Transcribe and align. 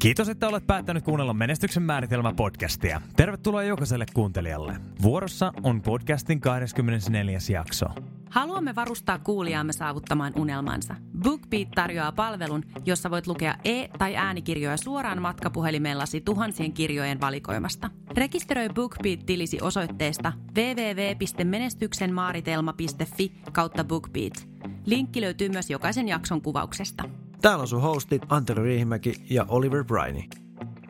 Kiitos, 0.00 0.28
että 0.28 0.48
olet 0.48 0.66
päättänyt 0.66 1.04
kuunnella 1.04 1.34
Menestyksen 1.34 1.82
määritelmä 1.82 2.32
podcastia. 2.32 3.00
Tervetuloa 3.16 3.62
jokaiselle 3.62 4.06
kuuntelijalle. 4.14 4.76
Vuorossa 5.02 5.52
on 5.62 5.82
podcastin 5.82 6.40
24. 6.40 7.38
jakso. 7.52 7.86
Haluamme 8.30 8.74
varustaa 8.74 9.18
kuulijaamme 9.18 9.72
saavuttamaan 9.72 10.32
unelmansa. 10.36 10.94
BookBeat 11.22 11.68
tarjoaa 11.74 12.12
palvelun, 12.12 12.64
jossa 12.84 13.10
voit 13.10 13.26
lukea 13.26 13.54
e- 13.64 13.88
tai 13.98 14.16
äänikirjoja 14.16 14.76
suoraan 14.76 15.22
matkapuhelimellasi 15.22 16.20
tuhansien 16.20 16.72
kirjojen 16.72 17.20
valikoimasta. 17.20 17.90
Rekisteröi 18.16 18.68
BookBeat-tilisi 18.68 19.58
osoitteesta 19.62 20.32
www.menestyksenmaaritelma.fi 20.56 23.32
kautta 23.52 23.84
BookBeat. 23.84 24.48
Linkki 24.86 25.20
löytyy 25.20 25.48
myös 25.48 25.70
jokaisen 25.70 26.08
jakson 26.08 26.42
kuvauksesta. 26.42 27.04
Täällä 27.42 27.62
on 27.62 27.68
sun 27.68 27.82
hostit 27.82 28.22
Antero 28.28 28.64
Riihimäki 28.64 29.14
ja 29.30 29.46
Oliver 29.48 29.84
Briney. 29.84 30.22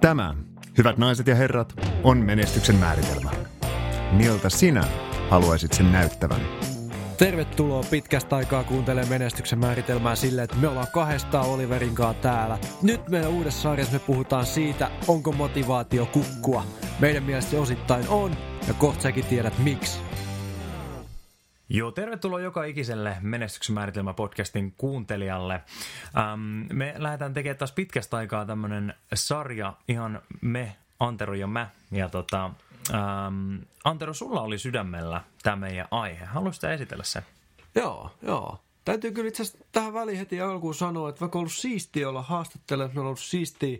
Tämä, 0.00 0.34
hyvät 0.78 0.98
naiset 0.98 1.26
ja 1.26 1.34
herrat, 1.34 1.80
on 2.02 2.18
menestyksen 2.18 2.76
määritelmä. 2.76 3.30
Miltä 4.12 4.50
sinä 4.50 4.84
haluaisit 5.30 5.72
sen 5.72 5.92
näyttävän? 5.92 6.40
Tervetuloa 7.20 7.84
pitkästä 7.90 8.36
aikaa 8.36 8.64
kuuntelemaan 8.64 9.08
menestyksen 9.08 9.58
määritelmää 9.58 10.16
silleen, 10.16 10.44
että 10.44 10.56
me 10.56 10.68
ollaan 10.68 10.86
kahdestaan 10.94 11.46
Oliverin 11.46 11.94
kanssa 11.94 12.22
täällä. 12.22 12.58
Nyt 12.82 13.08
meidän 13.08 13.30
uudessa 13.30 13.62
sarjassa 13.62 13.92
me 13.92 13.98
puhutaan 13.98 14.46
siitä, 14.46 14.90
onko 15.08 15.32
motivaatio 15.32 16.06
kukkua. 16.06 16.64
Meidän 17.00 17.22
mielestä 17.22 17.56
osittain 17.56 18.08
on, 18.08 18.36
ja 18.68 18.74
kohta 18.74 19.02
säkin 19.02 19.24
tiedät 19.24 19.58
miksi. 19.58 20.00
Joo, 21.68 21.90
tervetuloa 21.90 22.40
joka 22.40 22.64
ikiselle 22.64 23.16
Menestyksen 23.20 23.74
määritelmä 23.74 24.14
podcastin 24.14 24.74
kuuntelijalle. 24.76 25.54
Ähm, 26.18 26.40
me 26.72 26.94
lähdetään 26.96 27.34
tekemään 27.34 27.58
taas 27.58 27.72
pitkästä 27.72 28.16
aikaa 28.16 28.46
tämmönen 28.46 28.94
sarja, 29.14 29.72
ihan 29.88 30.22
me, 30.40 30.76
Antero 31.00 31.34
ja 31.34 31.46
mä. 31.46 31.70
Ja 31.90 32.08
tota, 32.08 32.50
ähm, 32.94 33.56
Antero, 33.84 34.14
sulla 34.14 34.40
oli 34.40 34.58
sydämellä 34.58 35.20
tämä 35.42 35.56
meidän 35.56 35.88
aihe. 35.90 36.24
Haluaisitko 36.24 36.66
esitellä 36.66 37.04
sen? 37.04 37.22
Joo, 37.74 38.10
joo. 38.22 38.58
Täytyy 38.84 39.12
kyllä 39.12 39.28
itse 39.28 39.42
asiassa 39.42 39.64
tähän 39.72 39.94
väliin 39.94 40.18
heti 40.18 40.40
alkuun 40.40 40.74
sanoa, 40.74 41.08
että 41.08 41.20
vaikka 41.20 41.38
on 41.38 41.40
ollut 41.40 41.52
siistiä 41.52 42.08
olla 42.08 42.22
haastattelemaan, 42.22 42.98
on 42.98 43.06
ollut 43.06 43.20
siistiä 43.20 43.78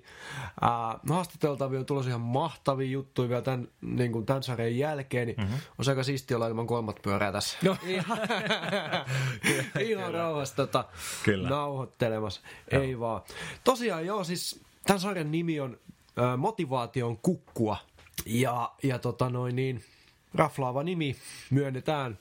ää, 0.60 0.98
haastateltavia, 1.08 1.80
on 1.80 1.86
tulossa 1.86 2.08
ihan 2.08 2.20
mahtavia 2.20 2.90
juttuja 2.90 3.28
vielä 3.28 3.42
tämän, 3.42 3.68
niin 3.80 4.12
kuin 4.12 4.26
tämän 4.26 4.42
sarjan 4.42 4.78
jälkeen, 4.78 5.26
niin 5.26 5.36
mm-hmm. 5.40 5.58
on 5.78 5.84
aika 5.88 6.02
siistiä 6.02 6.36
olla 6.36 6.48
ilman 6.48 6.66
kolmat 6.66 7.02
pyörää 7.02 7.32
tässä. 7.32 7.58
No. 7.62 7.76
ihan 7.86 8.18
ihan 9.90 10.14
rauhassa 10.14 10.56
tota, 10.56 10.84
nauhoittelemassa, 11.48 12.40
joo. 12.72 12.82
ei 12.82 13.00
vaan. 13.00 13.22
Tosiaan 13.64 14.06
joo, 14.06 14.24
siis 14.24 14.60
tämän 14.86 15.00
sarjan 15.00 15.30
nimi 15.30 15.60
on 15.60 15.78
ää, 16.16 16.36
Motivaation 16.36 17.18
kukkua, 17.18 17.76
ja, 18.26 18.72
ja 18.82 18.98
tota 18.98 19.30
noin 19.30 19.56
niin, 19.56 19.84
raflaava 20.34 20.82
nimi, 20.82 21.16
myönnetään. 21.50 22.18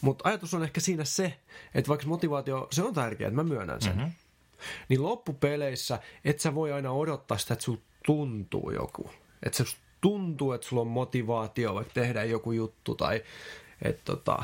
Mutta 0.00 0.28
ajatus 0.28 0.54
on 0.54 0.62
ehkä 0.62 0.80
siinä 0.80 1.04
se, 1.04 1.38
että 1.74 1.88
vaikka 1.88 2.06
motivaatio, 2.06 2.68
se 2.70 2.82
on 2.82 2.94
tärkeää, 2.94 3.28
että 3.28 3.42
mä 3.42 3.44
myönnän 3.44 3.82
sen. 3.82 3.96
Mm-hmm. 3.96 4.12
Niin 4.88 5.02
loppupeleissä, 5.02 5.98
et 6.24 6.40
sä 6.40 6.54
voi 6.54 6.72
aina 6.72 6.92
odottaa 6.92 7.38
sitä, 7.38 7.54
että 7.54 7.64
sulla 7.64 7.80
tuntuu 8.06 8.70
joku. 8.70 9.10
Että 9.42 9.64
se 9.64 9.76
tuntuu, 10.00 10.52
että 10.52 10.66
sulla 10.66 10.82
on 10.82 10.88
motivaatio 10.88 11.74
vaikka 11.74 11.94
tehdä 11.94 12.24
joku 12.24 12.52
juttu 12.52 12.94
tai 12.94 13.24
että 13.82 14.02
tota, 14.04 14.42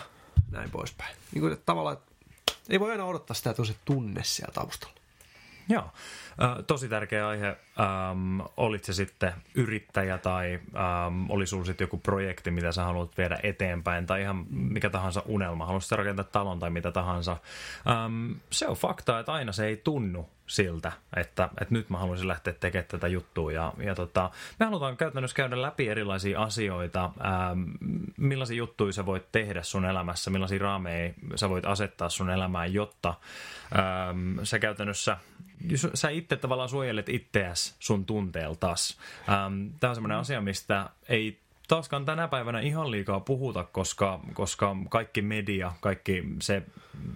näin 0.51 0.71
poispäin. 0.71 1.17
Niin 1.33 1.41
kuin, 1.41 1.53
että 1.53 1.67
tavallaan, 1.67 1.97
että 1.97 2.13
ei 2.69 2.81
voi 2.81 2.91
aina 2.91 3.05
odottaa 3.05 3.35
sitä, 3.35 3.51
että 3.51 3.63
on 3.63 3.67
se 3.67 3.75
tunne 3.85 4.21
siellä 4.25 4.53
taustalla. 4.53 4.97
Joo, 5.69 5.91
tosi 6.67 6.89
tärkeä 6.89 7.29
aihe. 7.29 7.47
Ähm, 7.47 8.41
olit 8.57 8.85
se 8.85 8.93
sitten 8.93 9.33
yrittäjä 9.55 10.19
tai 10.19 10.61
ähm, 10.77 11.31
oli 11.31 11.47
sulla 11.47 11.65
sitten 11.65 11.85
joku 11.85 11.99
projekti, 11.99 12.51
mitä 12.51 12.73
sä 12.73 12.85
haluat 12.85 13.19
viedä 13.19 13.39
eteenpäin 13.43 14.07
tai 14.07 14.23
ihan 14.23 14.47
mikä 14.51 14.91
tahansa 14.91 15.23
unelma. 15.27 15.67
Haluaisit 15.67 15.93
rakentaa 15.93 16.25
talon 16.25 16.59
tai 16.59 16.71
mitä 16.71 16.93
tahansa. 16.93 17.37
Ähm, 17.89 18.33
se 18.51 18.69
on 18.69 18.77
fakta, 18.77 19.19
että 19.19 19.33
aina 19.33 19.53
se 19.53 19.67
ei 19.67 19.77
tunnu 19.77 20.29
siltä, 20.47 20.93
että, 21.17 21.49
että 21.61 21.75
nyt 21.75 21.91
mä 21.91 21.99
haluaisin 21.99 22.29
lähteä 22.29 22.53
tekemään 22.53 22.89
tätä 22.89 23.09
juttua. 23.09 23.53
Ja, 23.53 23.73
ja 23.79 23.95
tota, 23.95 24.31
me 24.59 24.67
halutaan 24.67 24.97
käytännössä 24.97 25.37
käydä 25.37 25.63
läpi 25.63 25.89
erilaisia 25.89 26.43
asioita, 26.43 27.05
ähm, 27.05 27.63
millaisia 28.17 28.57
juttuja 28.57 28.93
sä 28.93 29.07
voit 29.07 29.33
tehdä 29.33 29.63
sun 29.63 29.85
elämässä, 29.85 30.31
millaisia 30.31 30.59
raameja 30.59 31.13
sä 31.35 31.49
voit 31.49 31.67
asettaa 31.67 32.09
sun 32.09 32.31
elämään, 32.31 32.75
jotta 32.75 33.15
ähm, 33.79 34.39
sä 34.43 34.59
käytännössä 34.59 35.17
sä 35.95 36.09
itse 36.09 36.37
tavallaan 36.37 36.69
suojelet 36.69 37.09
itseäsi 37.09 37.75
sun 37.79 38.07
tunteeltas. 38.07 38.99
Ähm, 39.29 39.67
Tämä 39.81 39.89
on 39.89 39.95
semmoinen 39.97 40.19
asia, 40.19 40.41
mistä 40.41 40.91
ei 41.09 41.46
taaskaan 41.69 42.05
tänä 42.05 42.29
päivänä 42.29 42.61
ihan 42.61 42.91
liikaa 42.91 43.21
puhuta, 43.21 43.65
koska, 43.65 44.21
koska 44.35 44.77
kaikki 44.89 45.23
media, 45.23 45.73
kaikki 45.81 46.25
se 46.43 46.63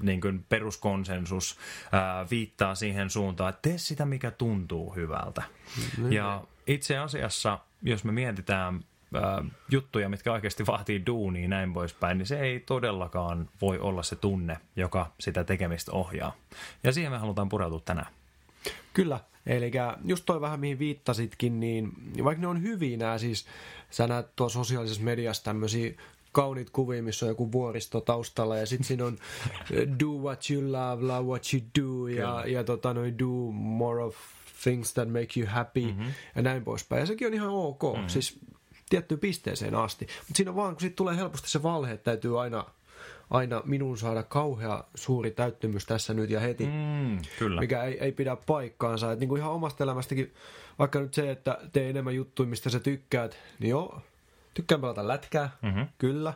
niin 0.02 0.20
kuin 0.20 0.44
peruskonsensus 0.48 1.58
ää, 1.92 2.26
viittaa 2.30 2.74
siihen 2.74 3.10
suuntaan, 3.10 3.50
että 3.50 3.68
tee 3.68 3.78
sitä, 3.78 4.06
mikä 4.06 4.30
tuntuu 4.30 4.94
hyvältä. 4.94 5.42
Mm-hmm. 5.76 6.12
Ja 6.12 6.42
itse 6.66 6.98
asiassa, 6.98 7.58
jos 7.82 8.04
me 8.04 8.12
mietitään 8.12 8.80
ää, 9.14 9.44
juttuja, 9.70 10.08
mitkä 10.08 10.32
oikeasti 10.32 10.66
vaatii 10.66 11.06
duunia 11.06 11.48
näin 11.48 11.72
poispäin, 11.72 12.18
niin 12.18 12.26
se 12.26 12.40
ei 12.40 12.60
todellakaan 12.60 13.48
voi 13.60 13.78
olla 13.78 14.02
se 14.02 14.16
tunne, 14.16 14.56
joka 14.76 15.12
sitä 15.20 15.44
tekemistä 15.44 15.92
ohjaa. 15.92 16.32
Ja 16.84 16.92
siihen 16.92 17.12
me 17.12 17.18
halutaan 17.18 17.48
pureutua 17.48 17.80
tänään. 17.80 18.19
Kyllä, 18.92 19.20
eli 19.46 19.70
just 20.04 20.26
toi 20.26 20.40
vähän 20.40 20.60
mihin 20.60 20.78
viittasitkin, 20.78 21.60
niin 21.60 21.92
vaikka 22.24 22.40
ne 22.40 22.46
on 22.46 22.62
hyviä 22.62 22.96
nämä 22.96 23.18
siis, 23.18 23.46
sä 23.90 24.06
näet 24.06 24.36
tuossa 24.36 24.58
sosiaalisessa 24.58 25.02
mediassa 25.02 25.44
tämmöisiä 25.44 25.92
kauniit 26.32 26.70
kuvia, 26.70 27.02
missä 27.02 27.26
on 27.26 27.30
joku 27.30 27.52
vuoristo 27.52 28.00
taustalla 28.00 28.56
ja 28.56 28.66
sitten 28.66 28.84
siinä 28.86 29.04
on 29.04 29.18
do 30.00 30.06
what 30.06 30.50
you 30.50 30.72
love, 30.72 31.06
love 31.06 31.28
what 31.28 31.42
you 31.54 31.62
do 31.78 32.06
ja, 32.06 32.44
ja 32.46 32.64
tota, 32.64 32.94
noin 32.94 33.18
do 33.18 33.50
more 33.52 34.04
of 34.04 34.16
things 34.62 34.94
that 34.94 35.08
make 35.08 35.40
you 35.40 35.48
happy 35.50 35.86
mm-hmm. 35.86 36.12
ja 36.36 36.42
näin 36.42 36.64
poispäin. 36.64 37.00
Ja 37.00 37.06
sekin 37.06 37.26
on 37.26 37.34
ihan 37.34 37.48
ok, 37.48 37.82
mm-hmm. 37.82 38.08
siis 38.08 38.38
tiettyyn 38.90 39.20
pisteeseen 39.20 39.74
asti. 39.74 40.04
Mutta 40.04 40.36
siinä 40.36 40.50
on 40.50 40.56
vaan, 40.56 40.74
kun 40.74 40.80
siitä 40.80 40.96
tulee 40.96 41.16
helposti 41.16 41.50
se 41.50 41.62
valhe, 41.62 41.92
että 41.92 42.04
täytyy 42.04 42.40
aina 42.40 42.64
aina 43.30 43.62
minun 43.64 43.98
saada 43.98 44.22
kauhea 44.22 44.84
suuri 44.94 45.30
täyttymys 45.30 45.86
tässä 45.86 46.14
nyt 46.14 46.30
ja 46.30 46.40
heti, 46.40 46.66
mm, 46.66 47.18
kyllä. 47.38 47.60
mikä 47.60 47.82
ei, 47.82 47.98
ei 48.04 48.12
pidä 48.12 48.36
paikkaansa. 48.46 49.12
Et 49.12 49.20
niin 49.20 49.28
kuin 49.28 49.40
ihan 49.40 49.52
omasta 49.52 49.84
elämästäkin, 49.84 50.34
vaikka 50.78 51.00
nyt 51.00 51.14
se, 51.14 51.30
että 51.30 51.58
tee 51.72 51.90
enemmän 51.90 52.14
juttuja, 52.14 52.48
mistä 52.48 52.70
sä 52.70 52.80
tykkäät, 52.80 53.36
niin 53.58 53.70
joo, 53.70 54.00
tykkään 54.54 54.80
pelata 54.80 55.08
lätkää, 55.08 55.50
mm-hmm. 55.62 55.86
kyllä. 55.98 56.34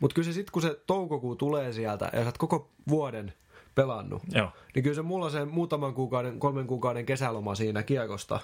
Mutta 0.00 0.14
kyllä 0.14 0.26
se 0.26 0.32
sitten, 0.32 0.52
kun 0.52 0.62
se 0.62 0.80
toukokuu 0.86 1.36
tulee 1.36 1.72
sieltä 1.72 2.10
ja 2.12 2.20
sä 2.20 2.26
oot 2.26 2.38
koko 2.38 2.70
vuoden 2.88 3.32
pelannut, 3.74 4.22
Joo. 4.32 4.50
niin 4.74 4.82
kyllä 4.82 4.94
se 4.94 5.02
mulla 5.02 5.30
se 5.30 5.44
muutaman 5.44 5.94
kuukauden, 5.94 6.38
kolmen 6.38 6.66
kuukauden 6.66 7.06
kesäloma 7.06 7.54
siinä 7.54 7.82
kiekosta 7.82 8.40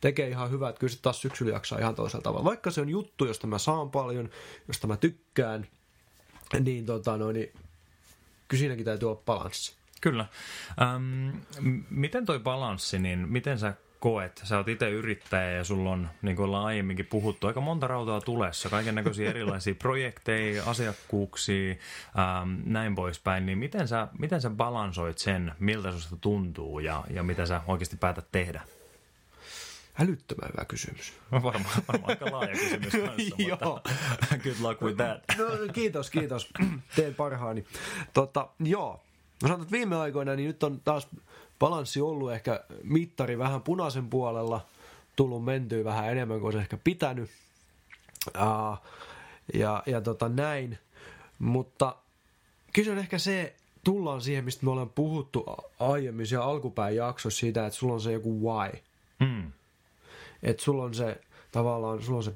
tekee 0.00 0.28
ihan 0.28 0.50
hyvää, 0.50 0.68
että 0.68 0.80
kyllä 0.80 0.90
sitten 0.90 1.02
taas 1.02 1.20
syksyllä 1.20 1.52
jaksaa 1.52 1.78
ihan 1.78 1.94
toisella 1.94 2.22
tavalla. 2.22 2.44
Vaikka 2.44 2.70
se 2.70 2.80
on 2.80 2.88
juttu, 2.88 3.24
josta 3.24 3.46
mä 3.46 3.58
saan 3.58 3.90
paljon, 3.90 4.30
josta 4.68 4.86
mä 4.86 4.96
tykkään, 4.96 5.66
niin, 6.60 6.86
tota, 6.86 7.16
no, 7.16 7.32
niin 7.32 7.52
kyllä 8.48 8.60
siinäkin 8.60 8.84
täytyy 8.84 9.08
olla 9.08 9.22
balanssi. 9.26 9.78
Kyllä. 10.00 10.26
Ähm, 10.82 11.28
miten 11.90 12.26
toi 12.26 12.38
balanssi, 12.38 12.98
niin 12.98 13.28
miten 13.28 13.58
sä 13.58 13.74
koet? 14.00 14.40
Sä 14.44 14.56
oot 14.56 14.68
itse 14.68 14.90
yrittäjä 14.90 15.50
ja 15.50 15.64
sulla 15.64 15.90
on, 15.90 16.08
niin 16.22 16.36
kuin 16.36 16.44
ollaan 16.44 16.64
aiemminkin 16.64 17.06
puhuttu, 17.06 17.46
aika 17.46 17.60
monta 17.60 17.86
rautaa 17.86 18.20
tulessa, 18.20 18.68
kaiken 18.68 18.94
näköisiä 18.94 19.30
erilaisia 19.30 19.74
projekteja, 19.74 20.62
asiakkuuksia, 20.66 21.74
ähm, 22.18 22.60
näin 22.64 22.94
poispäin. 22.94 23.46
Niin 23.46 23.58
miten 23.58 23.88
sä, 23.88 24.08
miten 24.18 24.40
sä 24.40 24.50
balansoit 24.50 25.18
sen, 25.18 25.52
miltä 25.58 25.92
susta 25.92 26.16
tuntuu 26.16 26.78
ja, 26.78 27.04
ja 27.10 27.22
mitä 27.22 27.46
sä 27.46 27.60
oikeasti 27.66 27.96
päätät 27.96 28.26
tehdä? 28.32 28.60
Älyttömän 30.00 30.50
hyvä 30.52 30.64
kysymys. 30.64 31.12
Varmaan, 31.32 31.74
varmaan 31.88 32.10
aika 32.10 32.32
laaja 32.32 32.52
kysymys 32.52 32.92
kanssa, 33.06 33.34
joo. 33.38 33.80
good 34.42 34.56
luck 34.60 34.82
with 34.82 34.96
that. 34.96 35.22
no, 35.38 35.72
kiitos, 35.72 36.10
kiitos. 36.10 36.48
Teen 36.96 37.14
parhaani. 37.14 37.64
Tota, 38.12 38.48
joo. 38.60 39.00
No 39.42 39.48
sanotaan, 39.48 39.62
että 39.62 39.72
viime 39.72 39.96
aikoina 39.96 40.34
niin 40.34 40.46
nyt 40.46 40.62
on 40.62 40.80
taas 40.80 41.08
balanssi 41.58 42.00
ollut 42.00 42.32
ehkä 42.32 42.64
mittari 42.82 43.38
vähän 43.38 43.62
punaisen 43.62 44.10
puolella, 44.10 44.66
tullut 45.16 45.44
mentyä 45.44 45.84
vähän 45.84 46.12
enemmän 46.12 46.40
kuin 46.40 46.52
se 46.52 46.58
ehkä 46.58 46.78
pitänyt. 46.84 47.30
Uh, 48.36 48.78
ja, 49.54 49.82
ja 49.86 50.00
tota 50.00 50.28
näin. 50.28 50.78
Mutta 51.38 51.96
kyse 52.72 52.90
on 52.92 52.98
ehkä 52.98 53.18
se, 53.18 53.56
tullaan 53.84 54.20
siihen, 54.20 54.44
mistä 54.44 54.64
me 54.64 54.70
ollaan 54.70 54.90
puhuttu 54.90 55.44
aiemmin 55.80 56.26
siellä 56.26 56.46
alkupään 56.46 56.96
jaksossa 56.96 57.40
siitä, 57.40 57.66
että 57.66 57.78
sulla 57.78 57.94
on 57.94 58.00
se 58.00 58.12
joku 58.12 58.40
why. 58.42 58.78
Mm 59.20 59.52
että 60.42 60.62
sulla 60.62 60.84
on 60.84 60.94
se 60.94 61.20
tavallaan, 61.52 62.02
sulla 62.02 62.16
on 62.16 62.24
se 62.24 62.34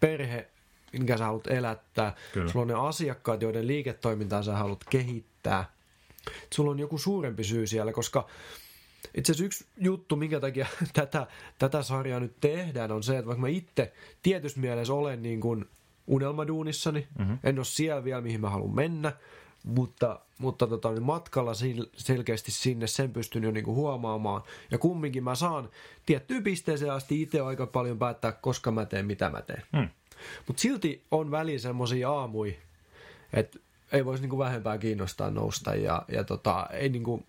perhe, 0.00 0.48
minkä 0.92 1.16
sä 1.16 1.24
haluat 1.24 1.46
elättää. 1.46 2.14
Kyllä. 2.32 2.52
Sulla 2.52 2.62
on 2.62 2.68
ne 2.68 2.88
asiakkaat, 2.88 3.42
joiden 3.42 3.66
liiketoimintaa 3.66 4.42
sä 4.42 4.56
haluat 4.56 4.84
kehittää. 4.90 5.74
Et 6.42 6.52
sulla 6.52 6.70
on 6.70 6.78
joku 6.78 6.98
suurempi 6.98 7.44
syy 7.44 7.66
siellä, 7.66 7.92
koska 7.92 8.26
itse 9.14 9.32
asiassa 9.32 9.44
yksi 9.44 9.66
juttu, 9.76 10.16
minkä 10.16 10.40
takia 10.40 10.66
tätä, 10.92 11.26
tätä 11.58 11.82
sarjaa 11.82 12.20
nyt 12.20 12.36
tehdään, 12.40 12.92
on 12.92 13.02
se, 13.02 13.18
että 13.18 13.26
vaikka 13.26 13.40
mä 13.40 13.48
itse 13.48 13.92
tietyssä 14.22 14.60
mielessä 14.60 14.94
olen 14.94 15.22
niin 15.22 15.40
kuin 15.40 15.64
unelmaduunissani, 16.06 17.08
mm-hmm. 17.18 17.38
en 17.44 17.58
ole 17.58 17.64
siellä 17.64 18.04
vielä, 18.04 18.20
mihin 18.20 18.40
mä 18.40 18.50
haluan 18.50 18.74
mennä, 18.74 19.12
mutta, 19.64 20.20
mutta 20.38 20.66
tota, 20.66 20.90
niin 20.90 21.02
matkalla 21.02 21.52
selkeästi 21.96 22.50
sinne 22.52 22.86
sen 22.86 23.12
pystyn 23.12 23.42
jo 23.42 23.50
niinku 23.50 23.74
huomaamaan. 23.74 24.42
Ja 24.70 24.78
kumminkin 24.78 25.24
mä 25.24 25.34
saan 25.34 25.68
tiettyyn 26.06 26.42
pisteeseen 26.42 26.92
asti 26.92 27.22
itse 27.22 27.40
aika 27.40 27.66
paljon 27.66 27.98
päättää, 27.98 28.32
koska 28.32 28.70
mä 28.70 28.86
teen, 28.86 29.06
mitä 29.06 29.30
mä 29.30 29.42
teen. 29.42 29.62
Mm. 29.72 29.88
Mutta 30.46 30.60
silti 30.60 31.02
on 31.10 31.30
väliin 31.30 31.60
semmoisia 31.60 32.10
aamui, 32.10 32.58
että 33.32 33.58
ei 33.92 34.04
voisi 34.04 34.22
niinku 34.22 34.38
vähempää 34.38 34.78
kiinnostaa 34.78 35.30
nousta 35.30 35.74
ja, 35.74 36.02
ja 36.08 36.24
tota, 36.24 36.66
ei 36.72 36.88
niinku 36.88 37.22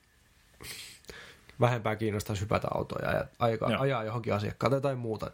vähempää 1.60 1.96
kiinnostaisi 1.96 2.42
hypätä 2.42 2.68
autoja 2.72 3.12
ja 3.12 3.26
ajaa, 3.40 3.80
ajaa 3.80 4.04
johonkin 4.04 4.34
asiakkaalle 4.34 4.81
tai 4.81 4.96
muuta. 4.96 5.31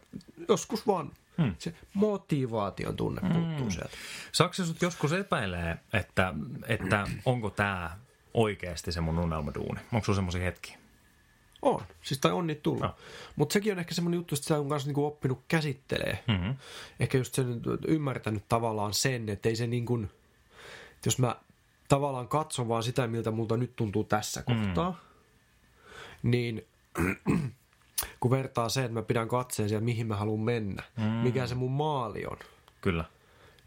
Joskus 0.48 0.88
vaan 0.88 1.12
Hmm. 1.38 1.56
Se 1.60 1.74
motivaation 1.94 2.96
tunne 2.96 3.22
hmm. 3.22 3.34
puuttuu 3.34 3.72
sieltä. 3.72 3.98
Saako 4.32 4.54
sut 4.54 4.82
joskus 4.82 5.14
epäilee, 5.14 5.78
että, 5.94 6.34
että 6.68 7.08
onko 7.26 7.50
tämä 7.50 7.98
oikeasti 8.34 8.92
se 8.92 9.02
mun 9.02 9.20
unelmaduuni? 9.20 9.80
Onko 9.94 10.06
sulla 10.06 10.16
semmoisia 10.16 10.42
hetkiä? 10.42 10.78
On. 11.62 11.82
Siis 12.02 12.20
tai 12.20 12.32
on 12.32 12.48
niitä 12.48 12.62
tullut. 12.62 12.82
No. 12.82 12.96
Mutta 13.36 13.54
sekin 13.54 13.74
on 13.74 13.80
ehkä 13.80 13.94
semmoinen 13.94 14.18
juttu, 14.18 14.36
että 14.36 14.48
sä 14.48 14.60
on 14.60 14.70
kanssa 14.70 14.88
niinku 14.88 15.06
oppinut 15.06 15.44
käsittelee. 15.48 16.24
Mm-hmm. 16.28 16.56
Ehkä 17.00 17.18
just 17.18 17.34
sen 17.34 17.62
ymmärtänyt 17.88 18.44
tavallaan 18.50 18.94
sen, 18.94 19.30
että 19.30 19.50
ei 19.50 19.56
se 19.56 19.68
niin 19.68 19.86
kuin, 19.86 20.10
jos 21.06 21.20
mä 21.20 21.36
tavallaan 21.88 22.28
katson 22.28 22.68
vaan 22.68 22.84
sitä, 22.84 23.08
miltä 23.08 23.32
multa 23.32 23.58
nyt 23.58 23.76
tuntuu 23.76 24.04
tässä 24.04 24.44
mm. 24.50 24.56
kohtaa, 24.56 25.00
niin 26.24 26.68
kun 28.20 28.32
vertaa 28.32 28.70
se, 28.70 28.82
että 28.82 28.94
mä 28.94 29.02
pidän 29.02 29.28
katseen 29.28 29.70
siellä, 29.70 29.86
mihin 29.86 30.08
mä 30.08 30.16
haluan 30.16 30.40
mennä, 30.40 30.84
mm. 30.98 31.04
mikä 31.04 31.48
se 31.48 31.56
mun 31.56 31.72
maali 31.72 32.26
on. 32.26 32.38
Kyllä. 32.82 33.06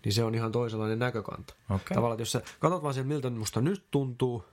Niin 0.04 0.12
se 0.12 0.24
on 0.24 0.34
ihan 0.34 0.52
toisenlainen 0.52 0.98
näkökanta. 0.98 1.54
Okay. 1.70 1.94
Tavallaan, 1.94 2.12
että 2.12 2.22
jos 2.22 2.32
sä 2.32 2.42
katsot 2.58 2.82
vaan 2.82 2.94
siellä, 2.94 3.08
miltä 3.08 3.30
musta 3.30 3.60
nyt 3.60 3.84
tuntuu, 3.90 4.44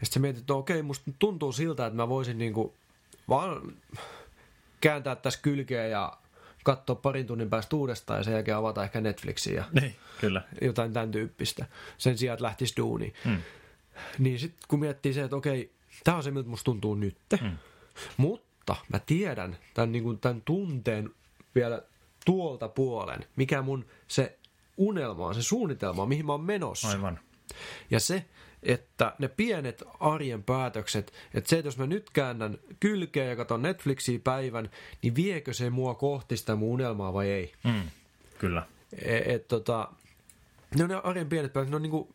ja 0.00 0.06
sitten 0.06 0.12
sä 0.14 0.20
mietit, 0.20 0.40
että 0.40 0.54
okei, 0.54 0.82
musta 0.82 1.10
tuntuu 1.18 1.52
siltä, 1.52 1.86
että 1.86 1.96
mä 1.96 2.08
voisin 2.08 2.38
niinku 2.38 2.74
vaan 3.28 3.72
kääntää 4.80 5.16
tässä 5.16 5.40
kylkeä 5.42 5.86
ja 5.86 6.12
katsoa 6.64 6.96
parin 6.96 7.26
tunnin 7.26 7.50
päästä 7.50 7.76
uudestaan 7.76 8.20
ja 8.20 8.24
sen 8.24 8.34
jälkeen 8.34 8.56
avata 8.56 8.84
ehkä 8.84 9.00
Netflixiä 9.00 9.54
ja 9.54 9.64
niin, 9.80 9.96
kyllä. 10.20 10.42
jotain 10.60 10.92
tämän 10.92 11.10
tyyppistä. 11.10 11.66
Sen 11.98 12.18
sijaan, 12.18 12.34
että 12.34 12.44
lähtisi 12.44 12.74
duuniin. 12.76 13.14
Mm. 13.24 13.42
Niin 14.18 14.38
sitten 14.38 14.60
kun 14.68 14.80
miettii 14.80 15.12
se, 15.12 15.22
että 15.22 15.36
okei, 15.36 15.72
tämä 16.04 16.16
on 16.16 16.22
se, 16.22 16.30
miltä 16.30 16.48
musta 16.48 16.64
tuntuu 16.64 16.94
nyt. 16.94 17.16
Mm. 17.40 17.56
Mutta 18.16 18.49
mä 18.92 18.98
tiedän 18.98 19.56
tämän, 19.74 19.92
niin 19.92 20.04
kuin, 20.04 20.18
tämän 20.18 20.42
tunteen 20.44 21.10
vielä 21.54 21.82
tuolta 22.24 22.68
puolen, 22.68 23.24
mikä 23.36 23.62
mun 23.62 23.86
se 24.08 24.38
unelma 24.76 25.26
on, 25.26 25.34
se 25.34 25.42
suunnitelma 25.42 26.06
mihin 26.06 26.26
mä 26.26 26.32
oon 26.32 26.44
menossa. 26.44 26.88
Aivan. 26.88 27.20
Ja 27.90 28.00
se, 28.00 28.24
että 28.62 29.14
ne 29.18 29.28
pienet 29.28 29.82
arjen 30.00 30.42
päätökset, 30.42 31.12
että 31.34 31.50
se, 31.50 31.58
että 31.58 31.68
jos 31.68 31.78
mä 31.78 31.86
nyt 31.86 32.10
käännän 32.10 32.58
kylkeä 32.80 33.24
ja 33.24 33.36
katson 33.36 33.62
Netflixiä 33.62 34.18
päivän, 34.24 34.70
niin 35.02 35.14
viekö 35.14 35.52
se 35.52 35.70
mua 35.70 35.94
kohti 35.94 36.36
sitä 36.36 36.56
mun 36.56 36.68
unelmaa 36.68 37.12
vai 37.12 37.28
ei? 37.28 37.52
Mm, 37.64 37.82
kyllä. 38.38 38.66
Et, 38.92 39.26
et, 39.26 39.48
tota, 39.48 39.92
ne 40.76 40.84
on 40.84 40.90
ne 40.90 41.00
arjen 41.04 41.28
pienet 41.28 41.52
päätökset, 41.52 41.70
ne 41.70 41.76
on 41.76 41.82
niinku 41.82 42.14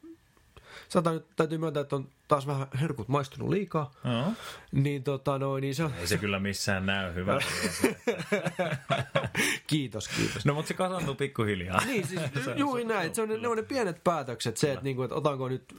Sanotaan 0.89 1.15
nyt, 1.15 1.25
täytyy 1.35 1.57
myöntää, 1.57 1.81
että 1.81 1.95
on 1.95 2.09
taas 2.27 2.47
vähän 2.47 2.67
herkut 2.81 3.07
maistunut 3.07 3.49
liikaa. 3.49 3.91
Uh-huh. 4.05 4.33
Niin, 4.71 5.03
tota, 5.03 5.39
no, 5.39 5.57
niin 5.57 5.75
se 5.75 5.83
on... 5.83 5.93
Ei 5.99 6.07
se 6.07 6.17
kyllä 6.17 6.39
missään 6.39 6.85
näy, 6.85 7.13
hyvä. 7.13 7.39
kiitos, 9.67 10.07
kiitos. 10.07 10.45
No, 10.45 10.53
mutta 10.53 10.67
se 10.67 10.73
kasantuu 10.73 11.15
pikkuhiljaa. 11.15 11.85
niin, 11.85 12.07
siis 12.07 12.21
juuri 12.55 12.83
näin. 12.93 13.15
Se 13.15 13.21
on, 13.21 13.29
ne 13.29 13.47
on 13.47 13.57
ne 13.57 13.63
pienet 13.63 14.03
päätökset. 14.03 14.57
Se, 14.57 14.71
että, 14.71 14.83
niin 14.83 14.95
kuin, 14.95 15.03
että 15.03 15.15
otanko 15.15 15.47
nyt, 15.47 15.75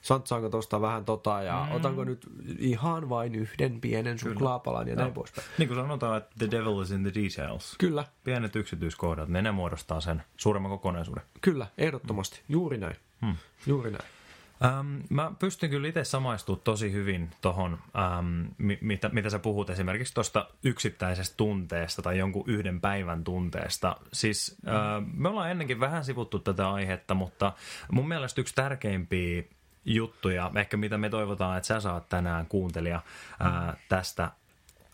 santsaanko 0.00 0.48
tuosta 0.48 0.80
vähän 0.80 1.04
tota, 1.04 1.42
ja 1.42 1.66
mm. 1.70 1.76
otanko 1.76 2.04
nyt 2.04 2.26
ihan 2.58 3.08
vain 3.08 3.34
yhden 3.34 3.80
pienen 3.80 4.18
suklaapalan 4.18 4.88
ja 4.88 4.94
no. 4.94 5.00
näin 5.02 5.12
poispäin. 5.12 5.46
Niin 5.58 5.68
kuin 5.68 5.80
sanotaan, 5.80 6.16
että 6.18 6.30
the 6.38 6.50
devil 6.50 6.82
is 6.82 6.90
in 6.90 7.02
the 7.02 7.12
details. 7.22 7.74
Kyllä. 7.78 8.04
Pienet 8.24 8.56
yksityiskohdat, 8.56 9.28
ne, 9.28 9.42
ne 9.42 9.50
muodostaa 9.50 10.00
sen 10.00 10.22
suuremman 10.36 10.70
kokonaisuuden. 10.70 11.24
Kyllä, 11.40 11.66
ehdottomasti. 11.78 12.40
Mm. 12.48 12.52
Juuri 12.52 12.78
näin. 12.78 12.96
Hmm. 13.20 13.36
Juuri 13.66 13.90
näin. 13.90 14.04
Ähm, 14.64 15.00
mä 15.10 15.32
pystyn 15.38 15.70
kyllä 15.70 15.88
itse 15.88 16.04
samaistumaan 16.04 16.62
tosi 16.64 16.92
hyvin 16.92 17.30
tuohon, 17.40 17.78
ähm, 17.98 18.44
mitä, 18.80 19.08
mitä 19.08 19.30
sä 19.30 19.38
puhut 19.38 19.70
esimerkiksi 19.70 20.14
tuosta 20.14 20.48
yksittäisestä 20.62 21.36
tunteesta 21.36 22.02
tai 22.02 22.18
jonkun 22.18 22.44
yhden 22.46 22.80
päivän 22.80 23.24
tunteesta. 23.24 23.96
Siis 24.12 24.56
äh, 24.68 25.04
me 25.14 25.28
ollaan 25.28 25.50
ennenkin 25.50 25.80
vähän 25.80 26.04
sivuttu 26.04 26.38
tätä 26.38 26.70
aihetta, 26.70 27.14
mutta 27.14 27.52
mun 27.92 28.08
mielestä 28.08 28.40
yksi 28.40 28.54
tärkeimpiä 28.54 29.42
juttuja, 29.84 30.50
ehkä 30.54 30.76
mitä 30.76 30.98
me 30.98 31.08
toivotaan, 31.08 31.56
että 31.56 31.66
sä 31.66 31.80
saat 31.80 32.08
tänään 32.08 32.46
kuuntelija 32.46 33.00
äh, 33.44 33.76
tästä, 33.88 34.30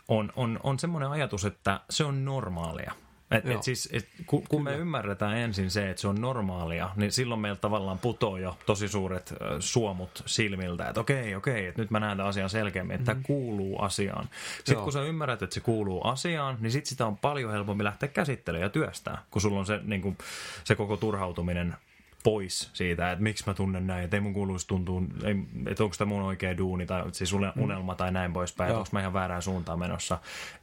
on, 0.09 0.33
on, 0.37 0.61
on 0.63 0.79
semmoinen 0.79 1.11
ajatus, 1.11 1.45
että 1.45 1.81
se 1.91 2.05
on 2.05 2.25
normaalia. 2.25 2.93
Et, 3.33 3.47
et 3.47 3.63
siis, 3.63 3.89
et, 3.93 4.09
kun, 4.27 4.43
kun 4.49 4.63
me 4.63 4.77
ymmärretään 4.77 5.37
ensin 5.37 5.71
se, 5.71 5.91
että 5.91 6.01
se 6.01 6.09
on 6.09 6.21
normaalia, 6.21 6.91
niin 6.97 7.13
silloin 7.13 7.41
meillä 7.41 7.59
tavallaan 7.59 7.99
putoo 7.99 8.37
jo 8.37 8.59
tosi 8.67 8.89
suuret 8.89 9.33
äh, 9.33 9.57
suomut 9.61 10.23
silmiltä, 10.27 10.89
että 10.89 11.01
okei, 11.01 11.35
okei, 11.35 11.67
että 11.67 11.83
nyt 11.83 11.91
mä 11.91 12.01
näen 12.01 12.17
tämän 12.17 12.29
asian 12.29 12.51
selkeämmin, 12.51 12.95
että 12.95 13.13
mm-hmm. 13.13 13.23
tämä 13.23 13.27
kuuluu 13.27 13.83
asiaan. 13.83 14.29
Sitten 14.57 14.75
Joo. 14.75 14.85
kun 14.85 14.93
sä 14.93 15.03
ymmärrät, 15.03 15.43
että 15.43 15.55
se 15.55 15.61
kuuluu 15.61 16.07
asiaan, 16.07 16.57
niin 16.61 16.73
sitten 16.73 16.89
sitä 16.89 17.07
on 17.07 17.19
paljon 17.19 17.53
helpompi 17.53 17.85
lähteä 17.85 18.09
käsittelemään 18.09 18.67
ja 18.67 18.71
työstää, 18.71 19.23
kun 19.31 19.43
sulla 19.43 19.59
on 19.59 19.67
se, 19.67 19.81
niin 19.85 20.03
kuin, 20.03 20.19
se 20.65 20.75
koko 20.75 20.97
turhautuminen 20.97 21.77
pois 22.23 22.71
siitä, 22.73 23.13
että 23.13 23.23
miksi 23.23 23.45
mä 23.47 23.55
tunnen 23.55 23.87
näin, 23.87 24.05
että 24.05 24.17
ei 24.17 24.21
mun 24.21 24.35
kuuluisi 24.35 24.67
tuntua, 24.67 25.03
ei, 25.25 25.37
että 25.67 25.85
onko 25.85 25.97
tämä 25.99 26.09
mun 26.09 26.23
oikea 26.23 26.59
duuni 26.59 26.87
tai 26.87 27.03
siis 27.13 27.35
mm. 27.35 27.63
unelma 27.63 27.95
tai 27.95 28.13
näin 28.13 28.33
poispäin, 28.33 28.71
että 28.71 28.79
onko 28.79 28.89
mä 28.93 29.01
ihan 29.01 29.13
väärään 29.13 29.43
suuntaan 29.43 29.79
menossa. 29.79 30.19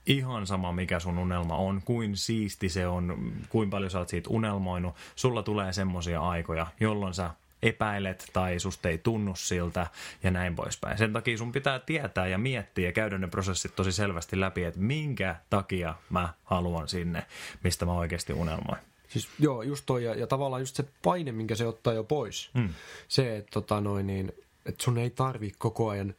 Ihan 0.05 0.47
sama, 0.47 0.71
mikä 0.71 0.99
sun 0.99 1.17
unelma 1.17 1.55
on, 1.55 1.81
kuin 1.85 2.17
siisti 2.17 2.69
se 2.69 2.87
on, 2.87 3.33
kuin 3.49 3.69
paljon 3.69 3.91
sä 3.91 3.99
oot 3.99 4.09
siitä 4.09 4.29
unelmoinut. 4.29 4.95
Sulla 5.15 5.43
tulee 5.43 5.73
semmoisia 5.73 6.21
aikoja, 6.21 6.67
jolloin 6.79 7.13
sä 7.13 7.29
epäilet 7.63 8.29
tai 8.33 8.59
susta 8.59 8.89
ei 8.89 8.97
tunnu 8.97 9.35
siltä 9.35 9.87
ja 10.23 10.31
näin 10.31 10.55
poispäin. 10.55 10.97
Sen 10.97 11.13
takia 11.13 11.37
sun 11.37 11.51
pitää 11.51 11.79
tietää 11.79 12.27
ja 12.27 12.37
miettiä 12.37 12.85
ja 12.85 12.91
käydä 12.91 13.17
ne 13.17 13.27
prosessit 13.27 13.75
tosi 13.75 13.91
selvästi 13.91 14.39
läpi, 14.39 14.63
että 14.63 14.79
minkä 14.79 15.35
takia 15.49 15.95
mä 16.09 16.33
haluan 16.43 16.87
sinne, 16.87 17.25
mistä 17.63 17.85
mä 17.85 17.93
oikeasti 17.93 18.33
unelmoin. 18.33 18.88
Siis 19.09 19.29
joo, 19.39 19.61
just 19.61 19.83
toi, 19.85 20.03
ja, 20.03 20.15
ja 20.15 20.27
tavallaan 20.27 20.61
just 20.61 20.75
se 20.75 20.85
paine, 21.03 21.31
minkä 21.31 21.55
se 21.55 21.67
ottaa 21.67 21.93
jo 21.93 22.03
pois. 22.03 22.49
Mm. 22.53 22.69
Se, 23.07 23.37
että 23.37 23.51
tota 23.51 23.81
noin, 23.81 24.07
niin, 24.07 24.31
että 24.65 24.83
sun 24.83 24.97
ei 24.97 25.09
tarvi 25.09 25.51
koko 25.57 25.89
ajan 25.89 26.15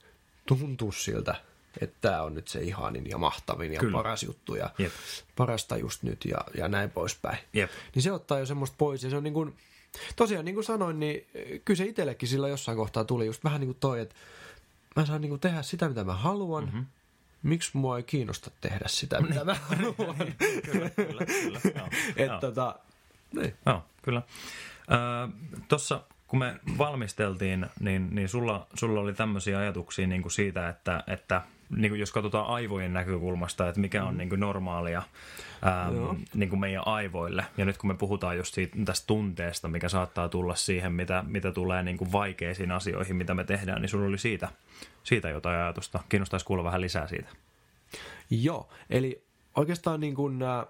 tuntua 0.47 0.93
siltä, 0.93 1.35
että 1.81 1.97
tämä 2.01 2.23
on 2.23 2.35
nyt 2.35 2.49
se 2.49 2.61
ihanin 2.61 3.11
ja 3.11 3.19
mahtavin 3.19 3.73
ja 3.73 3.81
Kyllä. 3.81 3.97
paras 3.97 4.23
juttu 4.23 4.55
ja 4.55 4.71
Jep. 4.79 4.93
parasta 5.37 5.77
just 5.77 6.03
nyt 6.03 6.25
ja, 6.25 6.39
ja 6.55 6.69
näin 6.69 6.91
poispäin. 6.91 7.39
Jep. 7.53 7.71
Niin 7.95 8.03
se 8.03 8.13
ottaa 8.13 8.39
jo 8.39 8.47
semmoista 8.47 8.77
pois 8.79 9.03
ja 9.03 9.11
se 9.11 9.17
on 9.17 9.23
niin 9.23 9.35
kuin, 9.35 9.55
tosiaan 10.17 10.45
niin 10.45 10.55
kuin 10.55 10.65
sanoin, 10.65 11.01
niin 11.01 11.27
kyllä 11.65 11.79
se 11.79 11.85
itsellekin 11.85 12.29
sillä 12.29 12.49
jossain 12.49 12.79
kohtaa 12.79 13.05
tuli 13.05 13.27
just 13.27 13.45
vähän 13.45 13.61
niin 13.61 13.69
kuin 13.69 13.81
toi, 13.81 14.01
että 14.01 14.15
mä 14.97 15.07
saan 15.07 15.21
niin 15.21 15.31
kuin 15.31 15.41
tehdä 15.41 15.63
sitä, 15.63 15.89
mitä 15.89 16.05
mä 16.05 16.15
haluan, 16.15 16.65
mm-hmm 16.65 16.87
miksi 17.43 17.71
mua 17.73 17.97
ei 17.97 18.03
kiinnosta 18.03 18.51
tehdä 18.61 18.85
sitä, 18.87 19.21
mitä 19.21 19.45
mä 19.45 19.55
haluan. 19.55 20.17
kyllä, 20.73 20.91
kyllä, 20.91 21.25
kyllä. 21.27 21.61
Joo, 21.77 21.89
Et, 22.17 22.41
tota, 22.41 22.79
niin. 23.35 23.55
Joo, 23.67 23.85
kyllä. 24.03 24.23
Tuossa 25.69 26.01
kun 26.27 26.39
me 26.39 26.61
valmisteltiin, 26.79 27.67
niin, 27.81 28.09
niin 28.15 28.29
sulla, 28.29 28.67
sulla 28.75 29.01
oli 29.01 29.13
tämmöisiä 29.13 29.59
ajatuksia 29.59 30.07
niin 30.07 30.23
kuin 30.23 30.33
siitä, 30.33 30.69
että, 30.69 31.05
että 31.07 31.43
niin 31.77 31.91
kuin 31.91 32.01
jos 32.01 32.13
katsotaan 32.13 32.47
aivojen 32.47 32.93
näkökulmasta, 32.93 33.69
että 33.69 33.81
mikä 33.81 34.05
on 34.05 34.15
mm. 34.15 34.19
niin 34.19 34.29
kuin 34.29 34.41
normaalia 34.41 35.03
äm, 35.67 36.17
niin 36.35 36.49
kuin 36.49 36.61
meidän 36.61 36.87
aivoille. 36.87 37.45
Ja 37.57 37.65
nyt 37.65 37.79
kun 37.79 37.91
me 37.91 37.95
puhutaan 37.95 38.37
just 38.37 38.55
siitä, 38.55 38.77
tästä 38.85 39.07
tunteesta, 39.07 39.69
mikä 39.69 39.89
saattaa 39.89 40.29
tulla 40.29 40.55
siihen, 40.55 40.93
mitä, 40.93 41.25
mitä 41.27 41.53
tulee 41.53 41.83
niin 41.83 41.97
kuin 41.97 42.13
vaikeisiin 42.13 42.73
asioihin, 42.73 43.17
mitä 43.17 43.35
me 43.35 43.45
tehdään, 43.45 43.81
niin 43.81 43.89
sulla 43.89 44.07
oli 44.07 44.19
siitä, 44.19 44.49
siitä 45.03 45.29
jotain 45.29 45.59
ajatusta. 45.59 46.01
Kiinnostaisi 46.09 46.47
kuulla 46.47 46.65
vähän 46.65 46.81
lisää 46.81 47.07
siitä. 47.07 47.29
Joo, 48.31 48.69
eli 48.91 49.25
oikeastaan 49.57 50.01
niin 50.01 50.15
kuin, 50.15 50.43
äh, 50.43 50.67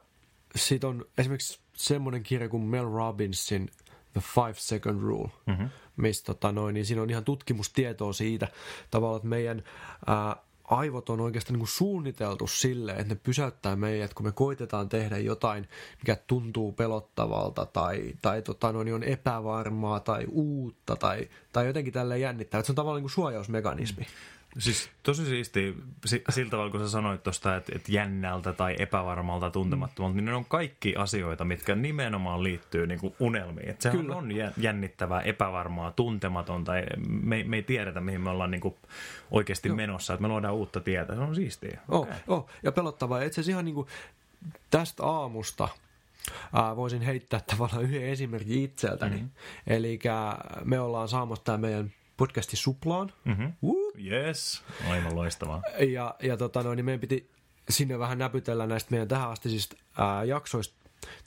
siitä 0.57 0.89
on 0.89 1.05
esimerkiksi 1.19 1.61
semmoinen 1.73 2.23
kirja 2.23 2.49
kuin 2.49 2.63
Mel 2.63 2.85
Robbinsin 2.85 3.71
The 4.13 4.23
Five 4.35 4.55
Second 4.55 5.01
Rule, 5.01 5.31
mm-hmm. 5.47 5.69
mistä 5.97 6.27
tota 6.27 6.53
noin, 6.53 6.75
niin 6.75 6.87
siinä 6.87 7.03
on 7.03 7.11
ihan 7.11 7.25
tutkimustietoa 7.25 8.13
siitä 8.13 8.49
tavallaan, 8.91 9.17
että 9.17 9.29
meidän 9.29 9.63
ää, 10.07 10.37
aivot 10.71 11.11
on 11.11 11.21
oikeastaan 11.21 11.53
niin 11.53 11.61
kuin 11.61 11.69
suunniteltu 11.69 12.47
sille, 12.47 12.93
että 12.93 13.15
ne 13.15 13.21
pysäyttää 13.23 13.77
meidät, 13.77 14.15
kun 14.15 14.27
me 14.27 14.33
koitetaan 14.33 14.89
tehdä 14.89 15.19
jotain, 15.19 15.69
mikä 15.99 16.17
tuntuu 16.27 16.73
pelottavalta 16.73 17.67
tai, 17.67 18.15
tai 18.23 18.43
tota 18.43 18.73
noin, 18.73 18.85
niin 18.85 18.95
on 18.95 19.03
epävarmaa 19.03 20.01
tai 20.01 20.27
uutta 20.31 20.97
tai, 20.97 21.29
tai 21.53 21.67
jotenkin 21.67 21.93
tällä 21.93 22.17
jännittää. 22.17 22.59
Että 22.59 22.67
se 22.67 22.73
on 22.73 22.77
tavallaan 22.77 22.97
niin 22.97 23.05
kuin 23.05 23.11
suojausmekanismi. 23.11 24.03
Mm. 24.03 24.40
Siis 24.59 24.91
tosi 25.03 25.25
siisti 25.25 25.77
siltä 26.31 26.51
tavalla, 26.51 26.71
kun 26.71 26.81
sä 26.81 26.89
sanoit 26.89 27.23
tuosta, 27.23 27.57
että, 27.57 27.73
että 27.77 27.93
jännältä 27.93 28.53
tai 28.53 28.77
epävarmalta 28.79 29.51
tuntemattomalta, 29.51 30.17
niin 30.17 30.25
ne 30.25 30.35
on 30.35 30.45
kaikki 30.45 30.97
asioita, 30.97 31.45
mitkä 31.45 31.75
nimenomaan 31.75 32.43
liittyy 32.43 32.87
niin 32.87 33.01
kuin 33.01 33.15
unelmiin. 33.21 33.69
Että 33.69 33.83
sehän 33.83 33.99
Kyllä. 33.99 34.17
on 34.17 34.29
jännittävää, 34.57 35.21
epävarmaa, 35.21 35.91
tuntematonta. 35.91 36.73
Me, 37.09 37.45
me 37.45 37.57
ei 37.57 37.63
tiedetä, 37.63 38.01
mihin 38.01 38.21
me 38.21 38.31
ollaan 38.31 38.51
niin 38.51 38.61
kuin 38.61 38.75
oikeasti 39.31 39.69
Joo. 39.69 39.77
menossa, 39.77 40.15
että 40.15 40.23
me 40.23 40.29
luodaan 40.29 40.55
uutta 40.55 40.81
tietä. 40.81 41.15
Se 41.15 41.21
on 41.21 41.35
siistiä. 41.35 41.81
Oh, 41.89 42.01
okay. 42.01 42.15
oh. 42.29 42.51
Ja 42.63 42.73
pelottavaa. 42.73 43.23
Itse 43.23 43.41
asiassa 43.41 43.51
ihan 43.51 43.65
niin 43.65 43.75
kuin 43.75 43.87
tästä 44.71 45.07
aamusta 45.07 45.69
ää, 46.53 46.77
voisin 46.77 47.03
heittää 47.03 47.41
tavallaan 47.51 47.83
yhden 47.83 48.03
esimerkin 48.03 48.65
itseltäni. 48.65 49.17
Mm-hmm. 49.17 49.31
Eli 49.67 49.99
me 50.65 50.81
ollaan 50.81 51.09
saamassa 51.09 51.45
tämä 51.45 51.59
meidän 51.59 51.93
podcasti 52.21 52.57
Suplaan. 52.57 53.13
Mm-hmm. 53.25 53.53
Yes, 54.11 54.63
aivan 54.91 55.17
loistavaa. 55.17 55.63
Ja, 55.93 56.15
ja 56.23 56.37
tota 56.37 56.63
noin, 56.63 56.77
niin 56.77 56.85
meidän 56.85 57.01
piti 57.01 57.31
sinne 57.69 57.99
vähän 57.99 58.19
näpytellä 58.19 58.67
näistä 58.67 58.91
meidän 58.91 59.09
tähän 59.09 59.31
asti 59.31 59.49
siis 59.49 59.69
ää, 59.99 60.25
jaksoista 60.25 60.75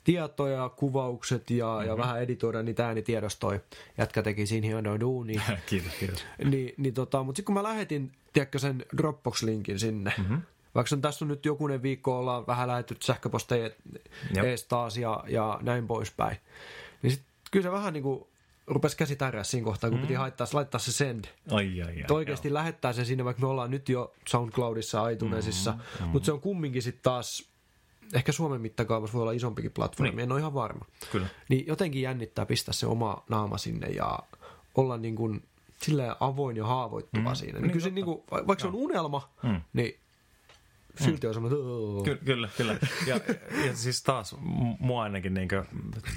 tietoja, 0.04 0.68
kuvaukset 0.68 1.50
ja, 1.50 1.66
mm-hmm. 1.66 1.88
ja 1.88 1.96
vähän 1.96 2.22
editoida 2.22 2.62
niitä 2.62 2.86
äänitiedostoja. 2.86 3.60
Jätkä 3.98 4.22
teki 4.22 4.46
siinä 4.46 4.66
hienoa 4.66 5.00
duunia. 5.00 5.42
kiitos, 5.68 5.92
kiitos. 5.94 6.24
Ni, 6.44 6.74
niin 6.76 6.94
tota, 6.94 7.22
mutta 7.22 7.36
sitten 7.36 7.46
kun 7.46 7.54
mä 7.54 7.62
lähetin, 7.62 8.12
tiedätkö, 8.32 8.58
sen 8.58 8.84
Dropbox-linkin 8.96 9.78
sinne, 9.78 10.12
mm-hmm. 10.18 10.42
vaikka 10.74 10.94
on 10.94 11.02
tässä 11.02 11.24
on 11.24 11.28
nyt 11.28 11.46
jokunen 11.46 11.82
viikko 11.82 12.18
ollaan 12.18 12.46
vähän 12.46 12.68
lähetty 12.68 12.96
sähköposteja 13.00 13.70
ees 14.44 14.64
taas 14.64 14.96
ja, 14.96 15.24
ja 15.28 15.58
näin 15.62 15.86
poispäin, 15.86 16.36
niin 17.02 17.10
sit, 17.10 17.22
kyllä 17.50 17.62
se 17.62 17.72
vähän 17.72 17.92
niin 17.92 18.02
kuin 18.02 18.26
rupesi 18.66 18.96
käsi 18.96 19.18
siinä 19.42 19.64
kohtaa, 19.64 19.90
kun 19.90 19.98
mm. 19.98 20.02
piti 20.02 20.14
haittaa, 20.14 20.46
laittaa 20.52 20.78
se 20.78 20.92
send. 20.92 21.24
Ai, 21.50 21.82
ai, 21.82 21.88
ai, 21.88 22.04
oikeasti 22.10 22.48
joo. 22.48 22.54
lähettää 22.54 22.92
sen 22.92 23.06
sinne, 23.06 23.24
vaikka 23.24 23.42
me 23.42 23.48
ollaan 23.48 23.70
nyt 23.70 23.88
jo 23.88 24.14
SoundCloudissa, 24.28 25.08
iTunesissa, 25.08 25.72
mm, 25.72 26.04
mm. 26.04 26.10
mutta 26.10 26.26
se 26.26 26.32
on 26.32 26.40
kumminkin 26.40 26.82
sitten 26.82 27.02
taas, 27.02 27.48
ehkä 28.14 28.32
Suomen 28.32 28.60
mittakaavassa 28.60 29.14
voi 29.14 29.22
olla 29.22 29.32
isompikin 29.32 29.72
platformi, 29.72 30.10
niin. 30.10 30.20
en 30.20 30.32
ole 30.32 30.40
ihan 30.40 30.54
varma. 30.54 30.84
Kyllä. 31.12 31.26
Niin 31.48 31.66
jotenkin 31.66 32.02
jännittää 32.02 32.46
pistää 32.46 32.72
se 32.72 32.86
oma 32.86 33.24
naama 33.28 33.58
sinne 33.58 33.86
ja 33.86 34.18
olla 34.74 34.96
niin 34.96 35.16
kuin 35.16 35.42
silleen 35.82 36.14
avoin 36.20 36.56
ja 36.56 36.66
haavoittuva 36.66 37.28
mm. 37.28 37.34
siinä. 37.34 37.52
Niin, 37.52 37.62
niin 37.62 37.72
kyllä 37.72 37.84
se, 37.84 37.90
niin 37.90 38.04
kuin, 38.04 38.22
vaikka 38.30 38.62
se 38.62 38.66
on 38.66 38.74
unelma, 38.74 39.30
mm. 39.42 39.60
niin 39.72 40.00
silti 41.00 41.26
on 41.26 41.34
semmoinen... 41.34 41.58
Ky- 42.04 42.24
kyllä, 42.24 42.48
kyllä. 42.56 42.76
Ja, 43.06 43.20
ja 43.66 43.76
siis 43.76 44.02
taas 44.02 44.36
mua 44.78 45.02
ainakin 45.02 45.34
niin 45.34 45.48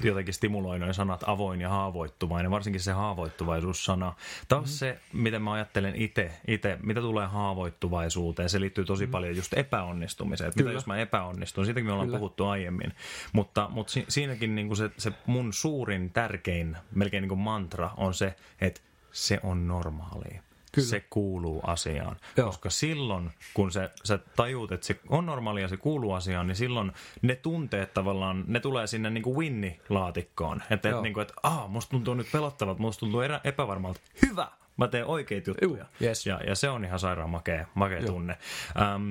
jotenkin 0.03 0.33
stimuloi 0.33 0.79
noin 0.79 0.93
sanat 0.93 1.23
avoin 1.27 1.61
ja 1.61 1.69
haavoittuvainen, 1.69 2.51
varsinkin 2.51 2.81
se 2.81 2.91
haavoittuvaisuussana. 2.91 4.13
Taas 4.47 4.63
mm-hmm. 4.63 4.73
se, 4.73 4.99
miten 5.13 5.41
mä 5.41 5.53
ajattelen 5.53 5.95
itse, 5.95 6.31
ite, 6.47 6.77
mitä 6.83 7.01
tulee 7.01 7.27
haavoittuvaisuuteen, 7.27 8.49
se 8.49 8.59
liittyy 8.59 8.85
tosi 8.85 9.03
mm-hmm. 9.03 9.11
paljon 9.11 9.35
just 9.35 9.53
epäonnistumiseen. 9.53 10.47
Että 10.47 10.63
mitä 10.63 10.73
jos 10.73 10.87
mä 10.87 10.97
epäonnistun, 10.97 11.65
siitäkin 11.65 11.85
me 11.85 11.91
ollaan 11.91 12.07
kyllä. 12.07 12.19
puhuttu 12.19 12.45
aiemmin. 12.45 12.93
Mutta, 13.33 13.67
mutta 13.69 13.93
si- 13.93 14.05
siinäkin 14.07 14.55
niin 14.55 14.75
se, 14.75 14.89
se 14.97 15.11
mun 15.25 15.53
suurin, 15.53 16.09
tärkein, 16.09 16.77
melkein 16.95 17.27
niin 17.27 17.39
mantra 17.39 17.91
on 17.97 18.13
se, 18.13 18.35
että 18.61 18.81
se 19.11 19.39
on 19.43 19.67
normaalia. 19.67 20.46
Kyllä. 20.81 20.87
se 20.87 20.99
kuuluu 21.09 21.61
asiaan. 21.67 22.15
Joo. 22.37 22.47
Koska 22.47 22.69
silloin, 22.69 23.31
kun 23.53 23.71
se, 23.71 23.89
sä 24.03 24.19
tajuut, 24.35 24.71
että 24.71 24.87
se 24.87 24.99
on 25.09 25.25
normaalia 25.25 25.61
ja 25.61 25.67
se 25.67 25.77
kuuluu 25.77 26.13
asiaan, 26.13 26.47
niin 26.47 26.55
silloin 26.55 26.91
ne 27.21 27.35
tunteet 27.35 27.93
tavallaan, 27.93 28.43
ne 28.47 28.59
tulee 28.59 28.87
sinne 28.87 29.09
niin 29.09 29.23
kuin 29.23 29.37
winni-laatikkoon. 29.37 30.63
Että 30.69 30.89
et, 30.89 31.01
niin 31.01 31.13
kuin, 31.13 31.21
että 31.21 31.33
ah, 31.43 31.69
musta 31.69 31.91
tuntuu 31.91 32.13
nyt 32.13 32.31
pelottavalta, 32.31 32.81
musta 32.81 32.99
tuntuu 32.99 33.21
erä, 33.21 33.41
epävarmalta. 33.43 33.99
Hyvä! 34.29 34.47
Mä 34.77 34.87
teen 34.87 35.05
oikeita 35.05 35.49
juttuja. 35.49 35.83
Uh, 35.83 36.01
yes. 36.01 36.25
ja, 36.25 36.39
ja 36.47 36.55
se 36.55 36.69
on 36.69 36.85
ihan 36.85 36.99
sairaan 36.99 37.29
makea, 37.29 37.65
makea 37.73 38.01
tunne. 38.01 38.37
Ähm, 38.81 39.01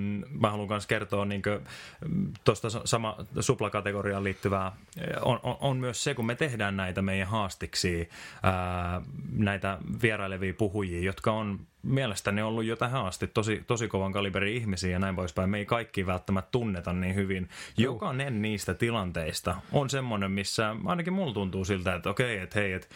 mä 0.41 0.51
haluan 0.51 0.69
myös 0.69 0.87
kertoa 0.87 1.25
niin 1.25 1.43
tuosta 2.45 2.69
sama 2.85 3.17
suplakategoriaan 3.41 4.25
liittyvää, 4.25 4.73
on, 5.23 5.41
on, 5.43 5.57
on, 5.61 5.77
myös 5.77 6.05
se, 6.05 6.15
kun 6.15 6.27
me 6.27 6.35
tehdään 6.35 6.77
näitä 6.77 7.03
meidän 7.03 7.29
haastiksi, 7.29 8.09
ää, 8.43 9.03
näitä 9.33 9.79
vierailevia 10.03 10.55
puhujia, 10.55 11.01
jotka 11.01 11.33
on 11.33 11.61
mielestäni 11.87 12.43
ollut 12.43 12.65
jo 12.65 12.77
tähän 12.77 13.07
asti 13.07 13.27
tosi, 13.27 13.65
tosi 13.67 13.89
kovan 13.89 14.13
kaliberin 14.13 14.57
ihmisiä 14.57 14.91
ja 14.91 14.99
näin 14.99 15.17
poispäin. 15.17 15.51
Me 15.51 15.59
ei 15.59 15.67
kaikki 15.67 16.07
välttämättä 16.07 16.49
tunneta 16.51 16.93
niin 16.93 17.15
hyvin. 17.15 17.49
Jokainen 17.77 18.43
niistä 18.43 18.75
tilanteista 18.75 19.57
on 19.73 19.91
semmoinen, 19.91 20.31
missä 20.31 20.77
ainakin 20.85 21.13
mulla 21.13 21.35
tuntuu 21.35 21.65
siltä, 21.65 21.95
että 21.95 22.11
okei, 22.11 22.39
että 22.39 22.61
hei, 22.61 22.73
että 22.73 22.89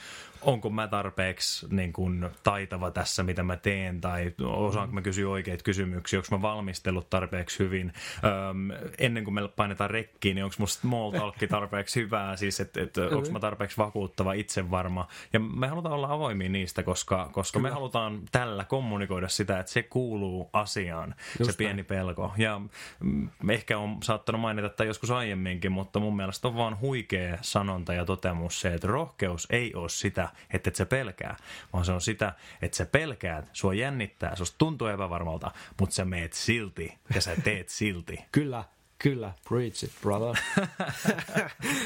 onko 0.43 0.71
mä 0.71 0.89
tarpeeksi 0.89 1.67
niin 1.71 1.93
kuin, 1.93 2.31
taitava 2.43 2.91
tässä, 2.91 3.23
mitä 3.23 3.43
mä 3.43 3.57
teen, 3.57 4.01
tai 4.01 4.33
osaanko 4.43 4.95
mä 4.95 5.03
kysyä 5.03 5.31
oikeita 5.31 5.65
kysymyksiä, 5.65 6.19
onko 6.19 6.39
mä 6.39 6.43
valmistellut 6.43 7.11
tarpeeksi 7.11 7.59
hyvin. 7.59 7.93
Öm, 8.25 8.71
ennen 8.99 9.25
kuin 9.25 9.35
me 9.35 9.49
painetaan 9.49 9.91
rekkiin, 9.91 10.35
niin 10.35 10.45
onko 10.45 10.57
musta 10.59 10.81
small 10.81 11.11
talk 11.11 11.37
tarpeeksi 11.49 12.01
hyvää, 12.01 12.37
siis 12.37 12.61
että 12.61 12.83
et, 12.83 12.99
onko 12.99 13.31
mä 13.31 13.41
tarpeeksi 13.41 13.77
vakuuttava, 13.77 14.33
itsevarma. 14.33 15.09
Ja 15.33 15.41
me 15.41 15.69
halutaan 15.69 15.95
olla 15.95 16.13
avoimia 16.13 16.49
niistä, 16.49 16.83
koska, 16.83 17.31
koska 17.33 17.59
me 17.59 17.71
halutaan 17.71 18.21
tällä 18.33 18.65
kommunikoida 18.85 19.29
sitä, 19.29 19.59
että 19.59 19.73
se 19.73 19.83
kuuluu 19.83 20.51
asiaan, 20.53 21.15
Just 21.39 21.51
se 21.51 21.57
pieni 21.57 21.75
näin. 21.75 21.87
pelko. 21.87 22.33
Ja 22.39 22.61
mm, 23.01 23.29
ehkä 23.51 23.79
on 23.79 23.99
saattanut 24.03 24.41
mainita 24.41 24.69
tätä 24.69 24.85
joskus 24.85 25.11
aiemminkin, 25.11 25.73
mutta 25.73 26.01
mun 26.01 26.17
mielestä 26.17 26.49
on 26.49 26.57
vaan 26.57 26.81
huikea 26.81 27.39
sanonta 27.41 27.95
ja 27.95 28.05
toteamus 28.05 28.61
se, 28.61 28.75
että 28.75 28.87
rohkeus 28.89 29.47
ei 29.51 29.75
ole 29.75 29.89
sitä, 29.89 30.29
että 30.51 30.71
et 30.71 30.77
se 30.77 30.85
pelkää, 30.85 31.37
vaan 31.73 31.85
se 31.85 31.93
on 31.93 32.01
sitä, 32.01 32.33
että 32.63 32.77
sä 32.77 32.87
pelkäät, 32.87 33.51
sua 33.53 33.75
jännittää, 33.75 34.37
susta 34.37 34.59
tuntuu 34.59 34.89
epävarmalta, 34.89 35.51
mutta 35.81 35.95
sä 35.95 36.05
meet 36.05 36.33
silti 36.33 36.99
ja 37.15 37.21
sä 37.21 37.37
teet 37.45 37.69
silti. 37.69 38.25
Kyllä, 38.33 38.65
Kyllä, 39.03 39.33
preach 39.49 39.85
it, 39.85 39.91
brother. 40.03 40.43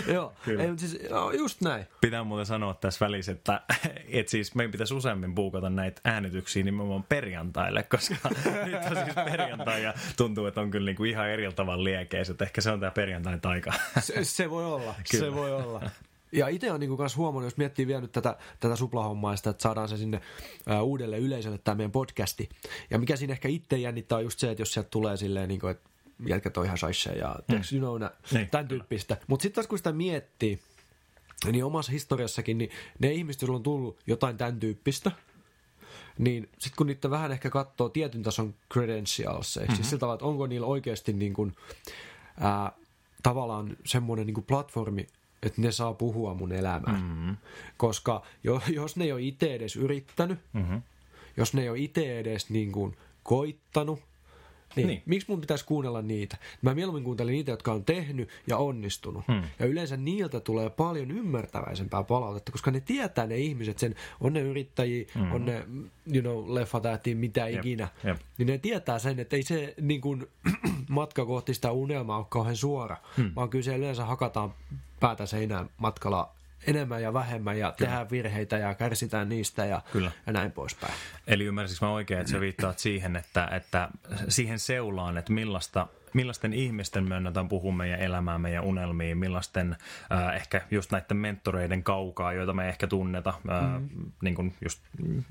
Joo, 0.15 0.33
Kyllä. 0.45 0.63
Ei, 0.63 0.79
siis, 0.79 0.99
no, 1.11 1.31
just 1.31 1.61
näin. 1.61 1.87
Pitää 2.01 2.25
muuten 2.25 2.47
sanoa 2.47 2.75
tässä 2.75 3.07
välissä, 3.07 3.33
että 3.33 3.61
et 4.09 4.29
siis 4.29 4.55
meidän 4.55 4.71
pitäisi 4.71 4.95
useammin 4.95 5.35
puukata 5.35 5.71
näitä 5.71 6.01
äänityksiä 6.05 6.65
nimenomaan 6.65 7.03
perjantaille, 7.03 7.83
koska 7.83 8.15
nyt 8.67 8.75
on 8.91 8.97
siis 8.97 9.15
perjantai 9.25 9.83
ja 9.83 9.95
tuntuu, 10.17 10.47
että 10.47 10.61
on 10.61 10.71
kyllä 10.71 10.87
niinku 10.87 11.05
ihan 11.05 11.29
eri 11.29 11.53
tavalla 11.53 11.85
liekeis, 11.85 12.31
että 12.31 12.45
ehkä 12.45 12.61
se 12.61 12.71
on 12.71 12.81
tämä 12.81 12.91
perjantain 12.91 13.41
taika. 13.41 13.73
se, 14.01 14.25
se 14.25 14.51
voi 14.51 14.65
olla, 14.65 14.95
kyllä. 15.11 15.25
se 15.25 15.35
voi 15.35 15.53
olla. 15.53 15.91
Ja 16.33 16.49
itse 16.49 16.73
on 16.73 16.81
niinku 16.81 16.97
kanssa 16.97 17.19
huomannut, 17.19 17.47
jos 17.47 17.57
miettii 17.57 17.87
vielä 17.87 18.01
nyt 18.01 18.13
tätä, 18.13 18.37
tätä 18.61 18.77
suplahommaa, 18.77 19.37
sitä, 19.37 19.51
että 19.51 19.63
saadaan 19.63 19.89
se 19.89 19.97
sinne 19.97 20.21
ää, 20.67 20.83
uudelle 20.83 21.19
yleisölle 21.19 21.59
tämä 21.59 21.75
meidän 21.75 21.93
podcasti. 21.93 22.49
Ja 22.91 22.99
mikä 22.99 23.17
siinä 23.17 23.33
ehkä 23.33 23.49
itse 23.49 23.77
jännittää 23.77 24.19
on 24.19 24.25
just 24.25 24.39
se, 24.39 24.51
että 24.51 24.63
jos 24.63 24.73
sieltä 24.73 24.91
tulee 24.91 25.17
silleen, 25.17 25.49
niin 25.49 25.61
kuin, 25.61 25.71
että 25.71 25.91
jätkät 26.27 26.57
on 26.57 26.65
ihan 26.65 26.79
saisse 26.79 27.11
ja 27.11 27.37
mm. 27.49 27.61
you 27.73 27.81
know, 27.81 28.01
nä, 28.01 28.11
niin. 28.33 28.51
tämän 28.51 28.69
tyyppistä. 28.69 29.17
Mutta 29.27 29.43
sitten 29.43 29.55
taas 29.55 29.67
kun 29.67 29.79
sitä 29.79 29.93
miettii, 29.93 30.61
niin 31.53 31.65
omassa 31.65 31.93
historiassakin, 31.93 32.59
niin 32.59 32.71
ne 32.99 33.13
ihmiset, 33.13 33.43
joilla 33.43 33.57
on 33.57 33.63
tullut 33.63 33.99
jotain 34.07 34.37
tämän 34.37 34.61
tyyppistä, 34.61 35.13
niin 36.19 36.49
sitten 36.59 36.77
kun 36.77 36.87
niitä 36.87 37.11
vähän 37.11 37.33
ehkä 37.33 37.51
katsoo 37.51 37.89
tietyn 37.89 38.23
tason 38.23 38.55
credentials, 38.73 39.57
mm-hmm. 39.57 39.75
siis 39.75 39.91
sillä 39.91 40.01
tavalla, 40.01 40.15
että 40.15 40.27
onko 40.27 40.47
niillä 40.47 40.67
oikeasti 40.67 41.13
niin 41.13 41.35
kuin, 41.35 41.57
ää, 42.41 42.73
tavallaan 43.23 43.77
semmoinen 43.87 44.27
niin 44.27 44.35
kuin 44.35 44.45
platformi, 44.45 45.07
että 45.43 45.61
ne 45.61 45.73
saa 45.73 45.95
puhua 45.95 46.35
mun 46.35 46.53
elämään. 46.53 47.03
Mm-hmm. 47.03 47.37
Koska 47.77 48.23
jo, 48.45 48.63
jos 48.69 48.97
ne 48.97 49.05
ei 49.05 49.13
ole 49.13 49.23
itse 49.23 49.55
edes 49.55 49.77
yrittänyt, 49.77 50.39
mm-hmm. 50.53 50.83
jos 51.37 51.55
ne 51.55 51.63
ei 51.63 51.69
ole 51.69 51.79
itse 51.79 52.19
edes 52.19 52.51
niin 52.51 52.73
kuin 52.73 52.97
koittanut, 53.23 54.01
niin. 54.77 54.87
niin. 54.89 55.03
Miksi 55.07 55.31
mun 55.31 55.41
pitäisi 55.41 55.65
kuunnella 55.65 56.03
niitä? 56.03 56.37
Mä 56.63 56.75
mieluummin 56.75 57.05
kuuntelen 57.05 57.33
niitä, 57.33 57.51
jotka 57.51 57.73
on 57.73 57.85
tehnyt 57.85 58.29
ja 58.47 58.57
onnistunut. 58.57 59.25
Hmm. 59.29 59.43
Ja 59.59 59.67
yleensä 59.67 59.97
niiltä 59.97 60.41
tulee 60.41 60.71
paljon 60.71 61.11
ymmärtäväisempää 61.11 62.03
palautetta, 62.03 62.53
koska 62.53 62.71
ne 62.71 62.81
tietää 62.81 63.27
ne 63.27 63.37
ihmiset 63.37 63.79
sen, 63.79 63.95
on 64.21 64.33
ne 64.33 64.41
yrittäjiä, 64.41 65.05
hmm. 65.15 65.33
on 65.33 65.45
ne, 65.45 65.67
you 66.13 66.23
know, 66.23 66.55
leffatähtiä, 66.55 67.15
mitä 67.15 67.49
Jep. 67.49 67.59
ikinä. 67.59 67.89
Jep. 68.05 68.17
Niin 68.39 68.47
ne 68.47 68.59
tietää 68.59 68.99
sen, 68.99 69.21
että 69.21 69.37
ei 69.37 69.43
se 69.43 69.75
niin 69.81 70.01
kuin, 70.01 70.27
matka 70.89 71.27
kohti 71.27 71.55
sitä 71.55 71.73
unelmaa 71.73 72.19
ole 72.19 72.27
kauhean 72.29 72.57
suora, 72.57 72.97
hmm. 73.17 73.33
vaan 73.37 73.49
kyllä 73.49 73.65
se 73.65 73.77
yleensä 73.77 74.05
hakataan 74.05 74.55
päätä 75.01 75.27
seinään 75.27 75.71
matkalla 75.77 76.35
enemmän 76.67 77.03
ja 77.03 77.13
vähemmän 77.13 77.59
ja 77.59 77.73
Kyllä. 77.73 77.89
tehdään 77.89 78.11
virheitä 78.11 78.59
ja 78.59 78.75
kärsitään 78.75 79.29
niistä 79.29 79.65
ja, 79.65 79.83
Kyllä. 79.93 80.11
ja 80.27 80.33
näin 80.33 80.53
poispäin. 80.53 80.95
Eli 81.27 81.45
ymmärsikö 81.45 81.87
mä 81.87 81.93
oikein, 81.93 82.21
että 82.21 82.33
sä 82.33 82.41
viittaat 82.41 82.79
siihen, 82.79 83.17
että, 83.17 83.47
että 83.47 83.89
siihen 84.29 84.59
seulaan, 84.59 85.19
että 85.19 85.33
millaista 85.33 85.87
millaisten 86.15 86.53
ihmisten 86.53 87.09
me 87.09 87.15
annetaan 87.15 87.49
puhua 87.49 87.73
meidän 87.73 88.01
elämään, 88.01 88.41
meidän 88.41 88.65
unelmiin, 88.65 89.19
millaisten 89.19 89.77
äh, 90.13 90.35
ehkä 90.35 90.61
just 90.71 90.91
näiden 90.93 91.17
mentoreiden 91.17 91.83
kaukaa, 91.83 92.33
joita 92.33 92.53
me 92.53 92.69
ehkä 92.69 92.87
tunneta, 92.87 93.35
äh, 93.51 93.81
mm. 93.81 94.13
niin 94.23 94.35
kuin 94.35 94.55
just 94.65 94.83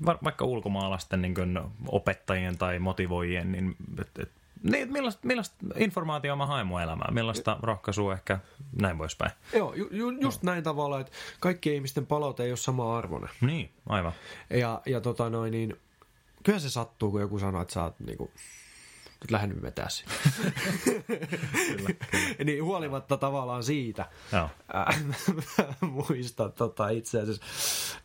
va- 0.06 0.18
vaikka 0.24 0.44
ulkomaalaisten 0.44 1.22
niin 1.22 1.34
kuin 1.34 1.60
opettajien 1.88 2.58
tai 2.58 2.78
motivoijien, 2.78 3.52
niin 3.52 3.76
et, 4.00 4.10
et 4.18 4.30
niin, 4.70 4.92
millaista, 4.92 5.26
millaista 5.26 5.56
informaatiota 5.76 6.36
mä 6.36 6.46
haen 6.46 6.66
mun 6.66 6.82
elämään, 6.82 7.14
millaista 7.14 7.58
rohkaisua 7.62 8.12
ehkä 8.12 8.38
näin 8.80 8.98
poispäin. 8.98 9.32
Joo, 9.52 9.74
ju, 9.74 9.88
ju, 9.90 10.10
just 10.10 10.42
no. 10.42 10.52
näin 10.52 10.64
tavalla, 10.64 11.00
että 11.00 11.12
kaikki 11.40 11.74
ihmisten 11.74 12.06
palaute 12.06 12.42
ei 12.42 12.50
ole 12.50 12.56
sama 12.56 12.98
arvoinen. 12.98 13.30
Niin, 13.40 13.70
aivan. 13.86 14.12
Ja, 14.50 14.82
ja 14.86 15.00
tota 15.00 15.30
noin, 15.30 15.52
niin 15.52 15.76
kyllä 16.42 16.58
se 16.58 16.70
sattuu, 16.70 17.10
kun 17.10 17.20
joku 17.20 17.38
sanoo, 17.38 17.62
että 17.62 17.74
sä 17.74 17.82
oot 17.82 18.00
niinku, 18.00 18.30
nyt 19.20 19.30
lähden 19.30 19.62
vetää 19.62 19.88
sitä. 19.88 20.10
Kyllä, 20.84 21.90
kyllä. 22.10 22.44
niin 22.44 22.64
huolimatta 22.64 23.16
tavallaan 23.16 23.64
siitä, 23.64 24.06
Joo. 24.32 24.48
Mä 25.80 25.88
muistan 25.88 26.52
tota, 26.52 26.88
itse 26.88 27.20
asiassa, 27.20 27.42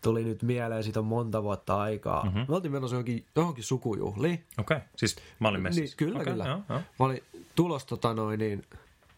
tuli 0.01 0.23
nyt 0.23 0.43
mieleen, 0.43 0.83
siitä 0.83 0.99
on 0.99 1.05
monta 1.05 1.43
vuotta 1.43 1.81
aikaa. 1.81 2.25
Mhm. 2.25 2.27
Mm-hmm. 2.27 2.51
Me 2.51 2.55
oltiin 2.55 2.71
menossa 2.71 2.95
johonkin, 2.95 3.25
johonkin 3.35 3.63
sukujuhliin. 3.63 4.45
Okei, 4.59 4.77
okay. 4.77 4.87
siis 4.95 5.15
mä 5.39 5.47
olin 5.47 5.61
messissä. 5.61 5.81
Niin, 5.83 5.97
kyllä, 5.97 6.19
Okei, 6.19 6.33
kyllä. 6.33 6.45
Joo, 6.45 6.59
joo. 6.69 6.79
Mä 6.99 7.05
olin 7.05 7.23
tulos 7.55 7.85
tota 7.85 8.13
noin, 8.13 8.39
niin, 8.39 8.65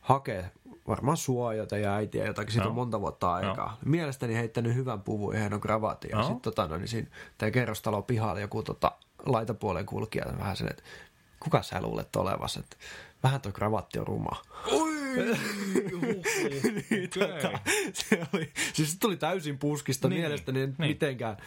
hakee 0.02 0.52
varmaan 0.88 1.18
sua 1.18 1.54
jotain 1.54 1.82
ja 1.82 1.96
äitiä 1.96 2.26
jotakin, 2.26 2.52
siitä 2.52 2.66
Joo. 2.66 2.70
on 2.70 2.76
monta 2.76 3.02
vuotta 3.02 3.34
aikaa. 3.34 3.78
Mielestäni 3.86 4.36
heittänyt 4.36 4.76
hyvän 4.76 5.02
puvun 5.02 5.34
ja 5.34 5.40
hienon 5.40 5.62
kravatin. 5.62 6.10
Ja 6.10 6.18
Joo. 6.18 6.24
sitten 6.24 6.42
tota, 6.42 6.68
noin, 6.68 6.80
niin 6.80 6.88
siinä 6.88 7.08
tämä 7.38 7.52
kerrostalo 7.52 8.02
pihalla 8.02 8.40
joku 8.40 8.64
tota, 8.64 8.92
laitapuolen 9.26 9.86
kulkija 9.86 10.26
vähän 10.40 10.58
sen, 10.58 10.68
että 10.70 10.84
kuka 11.44 11.62
sä 11.62 11.82
luulet 11.82 12.16
olevas, 12.16 12.58
että 12.58 12.78
vähän 13.24 13.42
tuo 13.42 13.52
kravatti 13.52 14.00
on 14.00 14.08
ruma. 14.08 14.42
niin, 16.90 17.10
tota, 17.10 17.60
se 17.94 18.28
oli, 18.34 18.50
siis 18.74 18.92
se 18.92 19.00
tuli 19.00 19.18
täysin 19.18 19.58
puskista 19.58 20.10
Niin, 20.10 20.22
mielestäni, 20.22 20.60
niin. 20.60 20.76
niin. 20.78 20.90
mitenkään. 20.90 21.38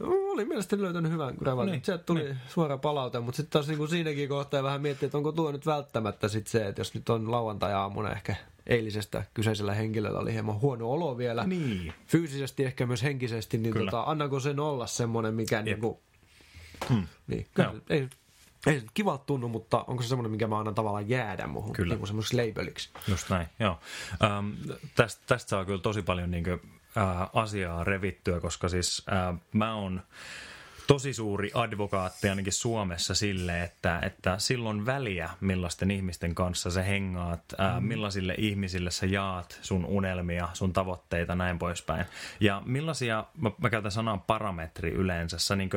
Oli 0.00 0.44
mielestäni 0.44 0.82
löytänyt 0.82 1.12
hyvän 1.12 1.36
kravatin. 1.36 1.72
Niin, 1.72 1.84
Sieltä 1.84 2.04
tuli 2.04 2.22
niin. 2.22 2.36
suora 2.48 2.78
palaute, 2.78 3.20
mutta 3.20 3.36
sitten 3.36 3.52
taas 3.52 3.68
niinku 3.68 3.86
siinäkin 3.86 4.28
kohtaa 4.28 4.62
vähän 4.62 4.82
miettii, 4.82 5.06
että 5.06 5.18
onko 5.18 5.32
tuo 5.32 5.52
nyt 5.52 5.66
välttämättä 5.66 6.28
sit 6.28 6.46
se, 6.46 6.66
että 6.66 6.80
jos 6.80 6.94
nyt 6.94 7.08
on 7.08 7.30
lauantai-aamuna 7.30 8.12
ehkä 8.12 8.36
eilisestä 8.66 9.24
kyseisellä 9.34 9.74
henkilöllä 9.74 10.18
oli 10.18 10.32
hieman 10.32 10.60
huono 10.60 10.90
olo 10.90 11.18
vielä. 11.18 11.44
Niin. 11.46 11.92
Fyysisesti 12.06 12.64
ehkä 12.64 12.86
myös 12.86 13.02
henkisesti, 13.02 13.58
niin 13.58 13.72
Kyllä. 13.72 13.90
tota, 13.90 14.02
annako 14.10 14.40
sen 14.40 14.60
olla 14.60 14.86
semmoinen, 14.86 15.34
mikä 15.34 15.62
niinku... 15.62 16.00
Hmm. 16.88 17.06
Niin, 17.26 17.46
kyllä, 17.54 17.68
Joo. 17.72 17.80
ei, 17.90 18.08
ei 18.66 18.80
se 18.80 18.86
kivalta 18.94 19.24
tunnu, 19.24 19.48
mutta 19.48 19.84
onko 19.86 20.02
se 20.02 20.08
semmoinen, 20.08 20.30
mikä 20.30 20.46
mä 20.46 20.58
annan 20.58 20.74
tavallaan 20.74 21.08
jäädä 21.08 21.46
muuhun, 21.46 21.72
Kyllä. 21.72 21.94
niin 21.94 22.06
semmoiseksi 22.06 22.48
labeliksi. 22.48 22.90
Just 23.08 23.30
näin, 23.30 23.46
joo. 23.58 23.78
Ähm, 24.24 24.50
tästä, 24.94 25.22
tästä 25.26 25.48
saa 25.48 25.64
kyllä 25.64 25.80
tosi 25.80 26.02
paljon 26.02 26.30
niin 26.30 26.44
kuin, 26.44 26.60
äh, 26.96 27.28
asiaa 27.32 27.84
revittyä, 27.84 28.40
koska 28.40 28.68
siis 28.68 29.02
äh, 29.12 29.40
mä 29.52 29.74
oon 29.74 30.02
tosi 30.92 31.14
suuri 31.14 31.50
advokaatti 31.54 32.28
ainakin 32.28 32.52
Suomessa 32.52 33.14
sille, 33.14 33.62
että, 33.62 34.00
että 34.02 34.38
silloin 34.38 34.86
väliä, 34.86 35.30
millaisten 35.40 35.90
ihmisten 35.90 36.34
kanssa 36.34 36.70
sä 36.70 36.82
hengaat, 36.82 37.42
ää, 37.58 37.80
millaisille 37.80 38.34
ihmisille 38.38 38.90
sä 38.90 39.06
jaat 39.06 39.58
sun 39.62 39.84
unelmia, 39.84 40.48
sun 40.52 40.72
tavoitteita, 40.72 41.34
näin 41.34 41.58
poispäin. 41.58 42.06
Ja 42.40 42.62
millaisia, 42.66 43.24
mä, 43.40 43.50
mä 43.58 43.70
käytän 43.70 43.90
sanaa 43.90 44.18
parametri 44.18 44.90
yleensä, 44.90 45.38
sä 45.38 45.56
niin 45.56 45.70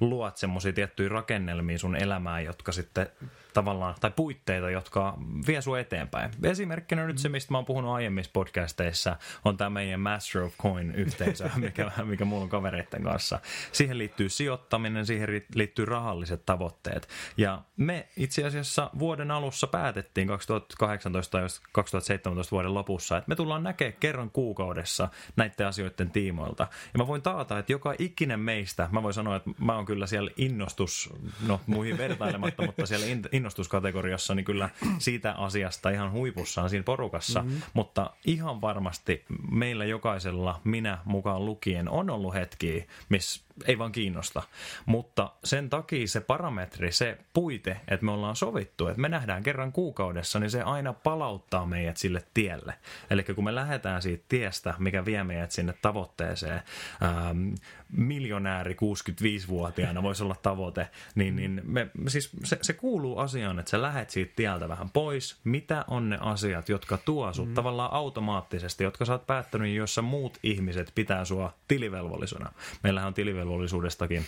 luot 0.00 0.36
semmoisia 0.36 0.72
tiettyjä 0.72 1.08
rakennelmia 1.08 1.78
sun 1.78 1.96
elämään, 1.96 2.44
jotka 2.44 2.72
sitten 2.72 3.06
tavallaan, 3.54 3.94
tai 4.00 4.10
puitteita, 4.16 4.70
jotka 4.70 5.18
vie 5.46 5.62
sua 5.62 5.80
eteenpäin. 5.80 6.30
Esimerkkinä 6.42 7.06
nyt 7.06 7.18
se, 7.18 7.28
mistä 7.28 7.52
mä 7.52 7.58
oon 7.58 7.64
puhunut 7.64 7.94
aiemmissa 7.94 8.30
podcasteissa, 8.32 9.16
on 9.44 9.56
tämä 9.56 9.70
meidän 9.70 10.00
Master 10.00 10.42
of 10.42 10.56
Coin-yhteisö, 10.56 11.50
mikä, 11.56 11.92
mikä 12.04 12.24
mulla 12.24 12.42
on 12.42 12.48
kavereiden 12.48 13.02
kanssa. 13.02 13.40
Siihen 13.72 13.98
liittyy 13.98 14.28
sijoittaminen, 14.28 15.06
siihen 15.06 15.28
liittyy 15.54 15.84
rahalliset 15.84 16.46
tavoitteet. 16.46 17.08
Ja 17.36 17.62
me 17.76 18.08
itse 18.16 18.44
asiassa 18.44 18.90
vuoden 18.98 19.30
alussa 19.30 19.66
päätettiin 19.66 20.26
2018 20.28 21.38
tai 21.38 21.46
2017 21.72 22.50
vuoden 22.50 22.74
lopussa, 22.74 23.16
että 23.16 23.28
me 23.28 23.36
tullaan 23.36 23.62
näkemään 23.62 23.96
kerran 24.00 24.30
kuukaudessa 24.30 25.08
näiden 25.36 25.66
asioiden 25.66 26.10
tiimoilta. 26.10 26.66
Ja 26.92 26.98
mä 26.98 27.06
voin 27.06 27.22
taata, 27.22 27.58
että 27.58 27.72
joka 27.72 27.94
ikinen 27.98 28.40
meistä, 28.40 28.88
mä 28.92 29.02
voin 29.02 29.14
sanoa, 29.14 29.36
että 29.36 29.50
mä 29.58 29.74
oon 29.74 29.86
kyllä 29.86 30.06
siellä 30.06 30.30
innostus, 30.36 31.10
no 31.46 31.60
muihin 31.66 31.98
vertailematta, 31.98 32.66
mutta 32.66 32.86
siellä 32.86 33.06
in- 33.06 33.28
innostuskategoriassa, 33.40 34.34
niin 34.34 34.44
kyllä 34.44 34.68
siitä 34.98 35.32
asiasta 35.32 35.90
ihan 35.90 36.12
huipussaan 36.12 36.70
siinä 36.70 36.82
porukassa. 36.82 37.42
Mm-hmm. 37.42 37.60
Mutta 37.74 38.10
ihan 38.26 38.60
varmasti 38.60 39.24
meillä 39.50 39.84
jokaisella, 39.84 40.60
minä 40.64 40.98
mukaan 41.04 41.44
lukien, 41.44 41.88
on 41.88 42.10
ollut 42.10 42.34
hetkiä, 42.34 42.84
missä 43.08 43.42
ei 43.66 43.78
vaan 43.78 43.92
kiinnosta. 43.92 44.42
Mutta 44.86 45.32
sen 45.44 45.70
takia 45.70 46.08
se 46.08 46.20
parametri, 46.20 46.92
se 46.92 47.18
puite, 47.32 47.80
että 47.88 48.06
me 48.06 48.12
ollaan 48.12 48.36
sovittu, 48.36 48.86
että 48.86 49.00
me 49.00 49.08
nähdään 49.08 49.42
kerran 49.42 49.72
kuukaudessa, 49.72 50.40
niin 50.40 50.50
se 50.50 50.62
aina 50.62 50.92
palauttaa 50.92 51.66
meidät 51.66 51.96
sille 51.96 52.22
tielle. 52.34 52.74
Eli 53.10 53.22
kun 53.22 53.44
me 53.44 53.54
lähdetään 53.54 54.02
siitä 54.02 54.24
tiestä, 54.28 54.74
mikä 54.78 55.04
vie 55.04 55.24
meidät 55.24 55.50
sinne 55.50 55.74
tavoitteeseen, 55.82 56.62
ähm, 57.02 57.54
miljonääri 57.92 58.74
65-vuotiaana 58.74 60.02
voisi 60.02 60.24
olla 60.24 60.36
tavoite, 60.42 60.88
niin, 61.14 61.36
niin 61.36 61.62
me, 61.64 61.90
siis 62.08 62.30
se, 62.44 62.58
se 62.62 62.72
kuuluu 62.72 63.18
asiaan, 63.18 63.58
että 63.58 63.70
sä 63.70 63.82
lähet 63.82 64.10
siitä 64.10 64.32
tieltä 64.36 64.68
vähän 64.68 64.90
pois. 64.90 65.40
Mitä 65.44 65.84
on 65.88 66.10
ne 66.10 66.18
asiat, 66.20 66.68
jotka 66.68 66.96
tuo 66.96 67.32
sut 67.32 67.48
mm. 67.48 67.54
tavallaan 67.54 67.92
automaattisesti, 67.92 68.84
jotka 68.84 69.04
sä 69.04 69.12
oot 69.12 69.26
päättänyt, 69.26 69.74
jossa 69.74 70.02
muut 70.02 70.38
ihmiset 70.42 70.92
pitää 70.94 71.24
sua 71.24 71.54
tilivelvollisena. 71.68 72.52
Meillähän 72.82 73.08
on 73.08 73.14
tilivelvollisuudestakin 73.50 74.24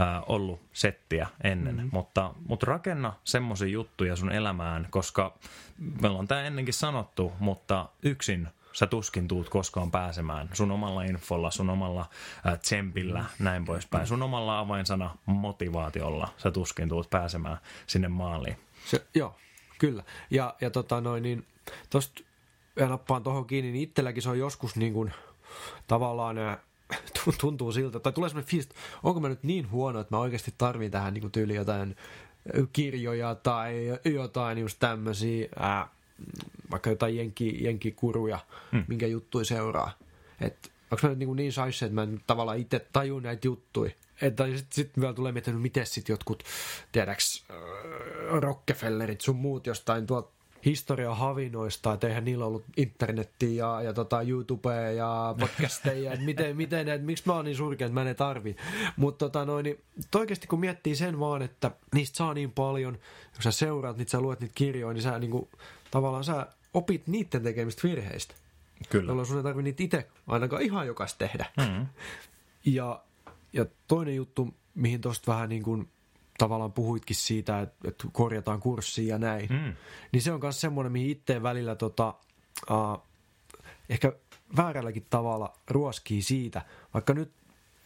äh, 0.00 0.22
ollut 0.26 0.60
settiä 0.72 1.28
ennen, 1.44 1.76
mm. 1.76 1.88
mutta, 1.92 2.34
mutta 2.46 2.66
rakenna 2.66 3.12
semmoisia 3.24 3.68
juttuja 3.68 4.16
sun 4.16 4.32
elämään, 4.32 4.86
koska 4.90 5.34
me 6.02 6.08
ollaan 6.08 6.28
tämä 6.28 6.42
ennenkin 6.42 6.74
sanottu, 6.74 7.32
mutta 7.38 7.88
yksin 8.02 8.48
sä 8.72 8.86
tuskin 8.86 9.28
tuut 9.28 9.48
koskaan 9.48 9.90
pääsemään 9.90 10.48
sun 10.52 10.70
omalla 10.70 11.02
infolla, 11.02 11.50
sun 11.50 11.70
omalla 11.70 12.06
äh, 12.46 12.58
tsempillä, 12.58 13.24
näin 13.38 13.64
poispäin. 13.64 14.06
Sun 14.06 14.22
omalla 14.22 14.58
avainsana 14.58 15.16
motivaatiolla 15.26 16.28
sä 16.36 16.50
tuskin 16.50 16.88
tuut 16.88 17.10
pääsemään 17.10 17.58
sinne 17.86 18.08
maaliin. 18.08 18.56
Se, 18.86 19.06
joo, 19.14 19.34
kyllä. 19.78 20.04
Ja, 20.30 20.54
ja 20.60 20.70
tota 20.70 21.00
noin, 21.00 21.22
niin 21.22 21.46
tosta 21.90 22.22
ja 22.76 22.88
nappaan 22.88 23.22
tuohon 23.22 23.46
kiinni, 23.46 23.72
niin 23.72 23.88
itselläkin 23.88 24.22
se 24.22 24.30
on 24.30 24.38
joskus 24.38 24.76
niin 24.76 24.92
kuin, 24.92 25.12
tavallaan 25.86 26.38
ää, 26.38 26.58
tuntuu 27.40 27.72
siltä, 27.72 28.00
tai 28.00 28.12
tulee 28.12 28.28
semmoinen 28.28 28.50
fiilis, 28.50 28.68
onko 29.02 29.20
mä 29.20 29.28
nyt 29.28 29.42
niin 29.42 29.70
huono, 29.70 30.00
että 30.00 30.14
mä 30.14 30.20
oikeasti 30.20 30.54
tarvin 30.58 30.90
tähän 30.90 31.14
niin 31.14 31.32
tyyli 31.32 31.54
jotain 31.54 31.96
kirjoja 32.72 33.34
tai 33.34 33.98
jotain 34.04 34.58
just 34.58 34.78
tämmöisiä, 34.80 35.48
ää, 35.58 35.88
vaikka 36.70 36.90
jotain 36.90 37.16
jenki, 37.16 37.64
jenkikuruja, 37.64 38.38
hmm. 38.72 38.84
minkä 38.88 39.06
juttui 39.06 39.44
seuraa. 39.44 39.98
Että 40.40 40.68
onko 40.90 41.00
mä 41.02 41.08
nyt 41.08 41.18
niin, 41.18 41.36
niin 41.36 41.52
saisi, 41.52 41.84
että 41.84 41.94
mä 41.94 42.02
en 42.02 42.20
tavallaan 42.26 42.58
itse 42.58 42.86
tajun 42.92 43.22
näitä 43.22 43.46
juttuja. 43.46 43.90
Että 44.22 44.46
sitten 44.46 44.66
sit 44.70 45.00
vielä 45.00 45.12
tulee 45.12 45.32
miettinyt, 45.32 45.62
miten 45.62 45.86
sitten 45.86 46.12
jotkut, 46.12 46.42
tiedäks, 46.92 47.44
äh, 47.50 47.56
Rockefellerit 48.40 49.20
sun 49.20 49.36
muut 49.36 49.66
jostain 49.66 50.06
tuolta 50.06 50.37
historia 50.68 51.14
havinoista, 51.14 51.92
että 51.92 52.08
eihän 52.08 52.24
niillä 52.24 52.44
ollut 52.44 52.64
internettiä 52.76 53.64
ja, 53.66 53.82
ja 53.82 53.92
tota 53.92 54.22
YouTubea 54.22 54.92
ja 54.92 55.34
podcasteja, 55.40 56.12
että 56.12 56.24
miten, 56.24 56.56
miten 56.56 56.88
että 56.88 57.06
miksi 57.06 57.24
mä 57.26 57.32
oon 57.32 57.44
niin 57.44 57.56
surkea, 57.56 57.86
että 57.86 58.00
mä 58.00 58.10
en 58.10 58.16
tarvi. 58.16 58.56
Mutta 58.96 59.24
tota 59.24 59.44
noin, 59.44 59.64
niin 59.64 59.80
oikeasti 60.14 60.46
kun 60.46 60.60
miettii 60.60 60.96
sen 60.96 61.20
vaan, 61.20 61.42
että 61.42 61.70
niistä 61.94 62.16
saa 62.16 62.34
niin 62.34 62.52
paljon, 62.52 62.94
kun 63.34 63.42
sä 63.42 63.50
seuraat 63.50 63.96
niitä, 63.96 64.10
sä 64.10 64.20
luet 64.20 64.40
niitä 64.40 64.54
kirjoja, 64.54 64.92
niin 64.92 65.02
sä 65.02 65.18
niinku, 65.18 65.48
tavallaan 65.90 66.24
sä 66.24 66.46
opit 66.74 67.06
niiden 67.06 67.42
tekemistä 67.42 67.88
virheistä. 67.88 68.34
Kyllä. 68.90 69.10
Jolloin 69.10 69.26
sun 69.26 69.36
ei 69.36 69.42
tarvi 69.42 69.62
niitä 69.62 69.82
itse 69.82 70.08
ainakaan 70.26 70.62
ihan 70.62 70.86
jokaista 70.86 71.18
tehdä. 71.18 71.46
Mm. 71.56 71.86
Ja, 72.64 73.02
ja 73.52 73.66
toinen 73.88 74.16
juttu, 74.16 74.54
mihin 74.74 75.00
tuosta 75.00 75.32
vähän 75.32 75.48
niin 75.48 75.62
kuin 75.62 75.88
tavallaan 76.38 76.72
puhuitkin 76.72 77.16
siitä, 77.16 77.60
että, 77.60 77.88
että 77.88 78.08
korjataan 78.12 78.60
kurssia 78.60 79.14
ja 79.14 79.18
näin, 79.18 79.48
Mm. 79.50 79.74
niin 80.12 80.22
se 80.22 80.32
on 80.32 80.40
myös 80.40 80.60
semmoinen, 80.60 80.92
mihin 80.92 81.10
itse 81.10 81.42
välillä 81.42 81.74
tota, 81.74 82.14
uh, 82.70 83.02
ehkä 83.88 84.12
väärälläkin 84.56 85.06
tavalla 85.10 85.52
ruoskii 85.70 86.22
siitä, 86.22 86.62
vaikka 86.94 87.14
nyt 87.14 87.32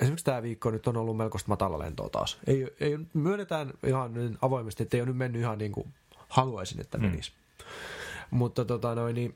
esimerkiksi 0.00 0.24
tämä 0.24 0.42
viikko 0.42 0.70
nyt 0.70 0.86
on 0.86 0.96
ollut 0.96 1.16
melkoista 1.16 1.48
matalalentoa 1.48 2.08
taas. 2.08 2.38
Ei, 2.46 2.74
ei, 2.80 2.98
myönnetään 3.14 3.72
ihan 3.86 4.14
niin 4.14 4.38
avoimesti, 4.42 4.82
että 4.82 4.96
ei 4.96 5.00
ole 5.00 5.08
nyt 5.08 5.16
mennyt 5.16 5.40
ihan 5.42 5.58
niin 5.58 5.72
kuin 5.72 5.94
haluaisin, 6.28 6.80
että 6.80 6.98
menisi. 6.98 7.32
Mm. 7.32 8.38
Mutta 8.38 8.64
tota 8.64 8.94
noin, 8.94 9.14
niin 9.14 9.34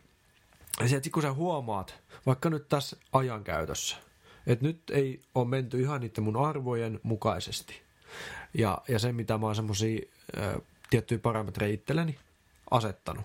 se, 0.86 0.96
että 0.96 1.10
kun 1.10 1.22
sä 1.22 1.32
huomaat, 1.32 1.94
vaikka 2.26 2.50
nyt 2.50 2.68
tässä 2.68 2.96
ajankäytössä, 3.12 3.96
että 4.46 4.64
nyt 4.64 4.90
ei 4.90 5.20
ole 5.34 5.48
menty 5.48 5.80
ihan 5.80 6.00
niiden 6.00 6.24
mun 6.24 6.36
arvojen 6.36 7.00
mukaisesti. 7.02 7.82
Ja, 8.58 8.78
ja 8.88 8.98
se, 8.98 9.12
mitä 9.12 9.38
mä 9.38 9.46
oon 9.46 9.56
semmosia 9.56 10.00
ö, 10.36 10.60
tiettyjä 10.90 11.18
parametreja 11.18 11.74
itselleni 11.74 12.18
asettanut, 12.70 13.24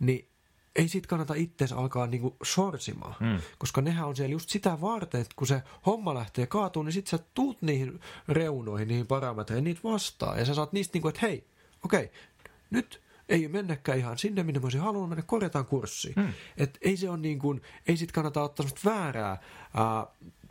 niin 0.00 0.28
ei 0.76 0.88
sit 0.88 1.06
kannata 1.06 1.34
itseensä 1.34 1.76
alkaa 1.76 2.06
niinku 2.06 2.36
sorsimaan, 2.42 3.14
mm. 3.20 3.40
koska 3.58 3.80
nehän 3.80 4.08
on 4.08 4.16
siellä 4.16 4.32
just 4.32 4.48
sitä 4.48 4.80
varten, 4.80 5.20
että 5.20 5.34
kun 5.36 5.46
se 5.46 5.62
homma 5.86 6.14
lähtee 6.14 6.46
kaatuun, 6.46 6.86
niin 6.86 6.92
sit 6.92 7.06
sä 7.06 7.18
tuut 7.34 7.62
niihin 7.62 8.00
reunoihin, 8.28 8.88
niihin 8.88 9.06
parametreihin, 9.06 9.64
niitä 9.64 9.80
vastaan, 9.84 10.38
ja 10.38 10.44
sä 10.44 10.54
saat 10.54 10.72
niistä 10.72 10.94
niinku, 10.94 11.08
että 11.08 11.20
hei, 11.22 11.44
okei, 11.84 12.04
okay, 12.04 12.16
nyt 12.70 13.00
ei 13.28 13.48
mennäkään 13.48 13.98
ihan 13.98 14.18
sinne, 14.18 14.42
minne 14.42 14.60
mä 14.60 14.64
olisin 14.64 14.80
halunnut 14.80 15.08
mennä, 15.08 15.22
korjataan 15.22 15.66
kurssi. 15.66 16.12
Mm. 16.16 16.32
Et 16.56 16.78
ei 16.82 16.96
se 16.96 17.10
on 17.10 17.22
niin 17.22 17.38
kuin, 17.38 17.62
ei 17.88 17.96
sit 17.96 18.12
kannata 18.12 18.42
ottaa 18.42 18.66
väärää 18.84 19.40
ää, 19.74 20.06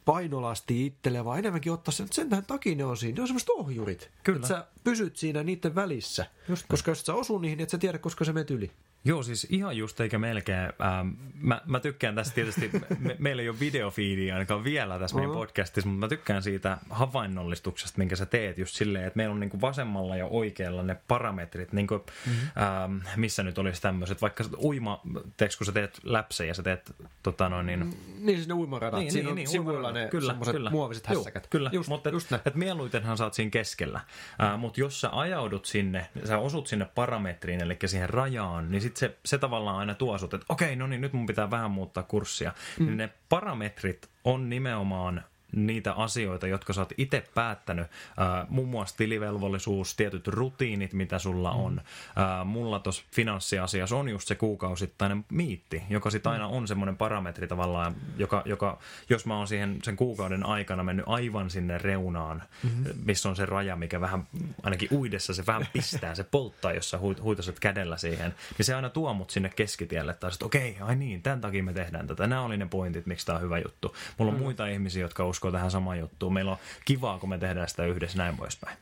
painolasti 0.05 0.85
itselle, 0.85 1.25
vaan 1.25 1.39
enemmänkin 1.39 1.71
ottaa 1.71 1.91
sen, 1.91 2.03
että 2.03 2.15
sen 2.15 2.29
tähän 2.29 2.45
takia 2.45 2.75
ne 2.75 2.85
on 2.85 2.97
siinä. 2.97 3.15
Ne 3.15 3.21
on 3.21 3.27
semmoiset 3.27 3.49
ohjurit. 3.49 4.11
Kyllä. 4.23 4.35
Että 4.35 4.47
sä 4.47 4.67
pysyt 4.83 5.17
siinä 5.17 5.43
niiden 5.43 5.75
välissä. 5.75 6.25
Just 6.49 6.65
koska 6.69 6.91
jos 6.91 7.05
sä 7.05 7.13
osuu 7.13 7.37
niihin, 7.37 7.57
niin 7.57 7.63
et 7.63 7.69
sä 7.69 7.77
tiedä, 7.77 7.97
koska 7.97 8.25
se 8.25 8.33
menet 8.33 8.51
yli. 8.51 8.71
Joo, 9.07 9.23
siis 9.23 9.47
ihan 9.49 9.77
just 9.77 9.99
eikä 9.99 10.19
melkein. 10.19 10.59
Ähm, 10.59 11.07
mä, 11.41 11.61
mä 11.65 11.79
tykkään 11.79 12.15
tästä 12.15 12.35
tietysti, 12.35 12.71
me, 12.99 13.15
meillä 13.19 13.41
ei 13.41 13.49
ole 13.49 13.59
videofiidia 13.59 14.33
ainakaan 14.33 14.63
vielä 14.63 14.99
tässä 14.99 15.15
meidän 15.15 15.33
podcastissa, 15.33 15.89
mutta 15.89 16.05
mä 16.05 16.09
tykkään 16.09 16.43
siitä 16.43 16.77
havainnollistuksesta, 16.89 17.97
minkä 17.97 18.15
sä 18.15 18.25
teet 18.25 18.57
just 18.57 18.75
silleen, 18.75 19.05
että 19.05 19.17
meillä 19.17 19.33
on 19.33 19.39
niinku 19.39 19.61
vasemmalla 19.61 20.15
ja 20.15 20.25
oikealla 20.25 20.83
ne 20.83 20.97
parametrit, 21.07 21.73
niinku, 21.73 21.97
mm-hmm. 21.97 22.63
ähm, 22.63 22.97
missä 23.15 23.43
nyt 23.43 23.57
olisi 23.57 23.81
tämmöiset, 23.81 24.21
vaikka 24.21 24.43
uima, 24.63 25.01
teeks, 25.37 25.57
kun 25.57 25.65
sä 25.65 25.71
teet 25.71 25.99
läpsejä, 26.03 26.53
sä 26.53 26.63
teet 26.63 26.95
tota 27.23 27.49
noin 27.49 27.65
niin... 27.65 27.97
Niin, 28.19 28.37
siis 28.37 28.47
ne 28.47 28.53
uimaradat. 28.53 28.99
Niin, 28.99 29.11
siinä 29.11 29.23
niin, 29.23 29.31
on 29.31 29.35
niin, 29.35 29.47
sivuilla 29.47 29.91
ne 29.91 30.07
kyllä, 30.11 30.35
kyllä. 30.51 30.69
muoviset 30.69 31.07
hässäkät. 31.07 31.47
Kyllä, 31.47 31.69
just, 31.73 31.89
mutta 31.89 32.09
just 32.09 32.31
et, 32.31 32.47
et 32.47 32.55
mieluitenhan 32.55 33.17
sä 33.17 33.23
oot 33.23 33.33
siinä 33.33 33.51
keskellä. 33.51 33.99
Äh, 34.43 34.59
mutta 34.59 34.79
jos 34.79 35.01
sä 35.01 35.09
ajaudut 35.11 35.65
sinne, 35.65 36.07
sä 36.23 36.37
osut 36.37 36.67
sinne 36.67 36.87
parametriin, 36.95 37.61
eli 37.61 37.77
siihen 37.85 38.09
rajaan, 38.09 38.71
niin 38.71 38.81
sit 38.81 38.94
se, 38.99 39.17
se 39.25 39.37
tavallaan 39.37 39.77
aina 39.77 39.93
tuo 39.93 40.17
sut, 40.17 40.33
että 40.33 40.45
okei, 40.49 40.75
no 40.75 40.87
niin, 40.87 41.01
nyt 41.01 41.13
mun 41.13 41.25
pitää 41.25 41.51
vähän 41.51 41.71
muuttaa 41.71 42.03
kurssia. 42.03 42.51
Mm. 42.79 42.85
Niin 42.85 42.97
ne 42.97 43.09
parametrit 43.29 44.09
on 44.23 44.49
nimenomaan 44.49 45.23
niitä 45.51 45.93
asioita, 45.93 46.47
jotka 46.47 46.73
sä 46.73 46.81
oot 46.81 46.93
itse 46.97 47.23
päättänyt. 47.35 47.87
Äh, 47.87 48.47
muun 48.49 48.67
muassa 48.67 48.97
tilivelvollisuus, 48.97 49.95
tietyt 49.95 50.27
rutiinit, 50.27 50.93
mitä 50.93 51.19
sulla 51.19 51.53
Mm. 51.53 51.59
on. 51.59 51.81
Äh, 51.81 52.45
mulla 52.45 52.79
tuossa 52.79 53.03
finanssiasiassa 53.11 53.95
on 53.95 54.09
just 54.09 54.27
se 54.27 54.35
kuukausittainen 54.35 55.25
miitti, 55.31 55.83
joka 55.89 56.09
sitten 56.09 56.31
aina 56.31 56.47
on 56.47 56.67
semmoinen 56.67 56.97
parametri 56.97 57.47
tavallaan, 57.47 57.95
joka, 58.17 58.41
joka 58.45 58.79
jos 59.09 59.25
mä 59.25 59.37
oon 59.37 59.47
siihen 59.47 59.79
sen 59.83 59.95
kuukauden 59.95 60.45
aikana 60.45 60.83
mennyt 60.83 61.05
aivan 61.09 61.49
sinne 61.49 61.77
reunaan, 61.77 62.43
mm-hmm. 62.63 62.83
missä 63.05 63.29
on 63.29 63.35
se 63.35 63.45
raja, 63.45 63.75
mikä 63.75 64.01
vähän, 64.01 64.27
ainakin 64.63 64.89
uidessa 64.91 65.33
se 65.33 65.43
vähän 65.47 65.67
pistää, 65.73 66.15
se 66.15 66.23
polttaa, 66.23 66.73
jos 66.73 66.89
sä 66.89 66.97
hui- 66.97 67.21
huitaset 67.21 67.59
kädellä 67.59 67.97
siihen, 67.97 68.35
niin 68.57 68.65
se 68.65 68.75
aina 68.75 68.89
tuo 68.89 69.13
mut 69.13 69.29
sinne 69.29 69.49
keskitielle, 69.49 70.11
että 70.11 70.27
että 70.27 70.45
okei, 70.45 70.77
ai 70.81 70.95
niin, 70.95 71.21
tämän 71.21 71.41
takia 71.41 71.63
me 71.63 71.73
tehdään 71.73 72.07
tätä. 72.07 72.27
Nämä 72.27 72.41
oli 72.41 72.57
ne 72.57 72.65
pointit, 72.65 73.05
miksi 73.05 73.25
tämä 73.25 73.35
on 73.35 73.41
hyvä 73.41 73.57
juttu. 73.57 73.95
Mulla 74.17 74.31
on 74.31 74.39
muita 74.39 74.67
ihmisiä, 74.67 75.01
jotka 75.01 75.25
uskoo 75.25 75.44
tähän 75.51 75.71
samaan 75.71 75.99
juttuun. 75.99 76.33
Meillä 76.33 76.51
on 76.51 76.57
kivaa, 76.85 77.19
kun 77.19 77.29
me 77.29 77.37
tehdään 77.37 77.69
sitä 77.69 77.85
yhdessä 77.85 78.17
näin 78.17 78.37
poispäin. 78.37 78.77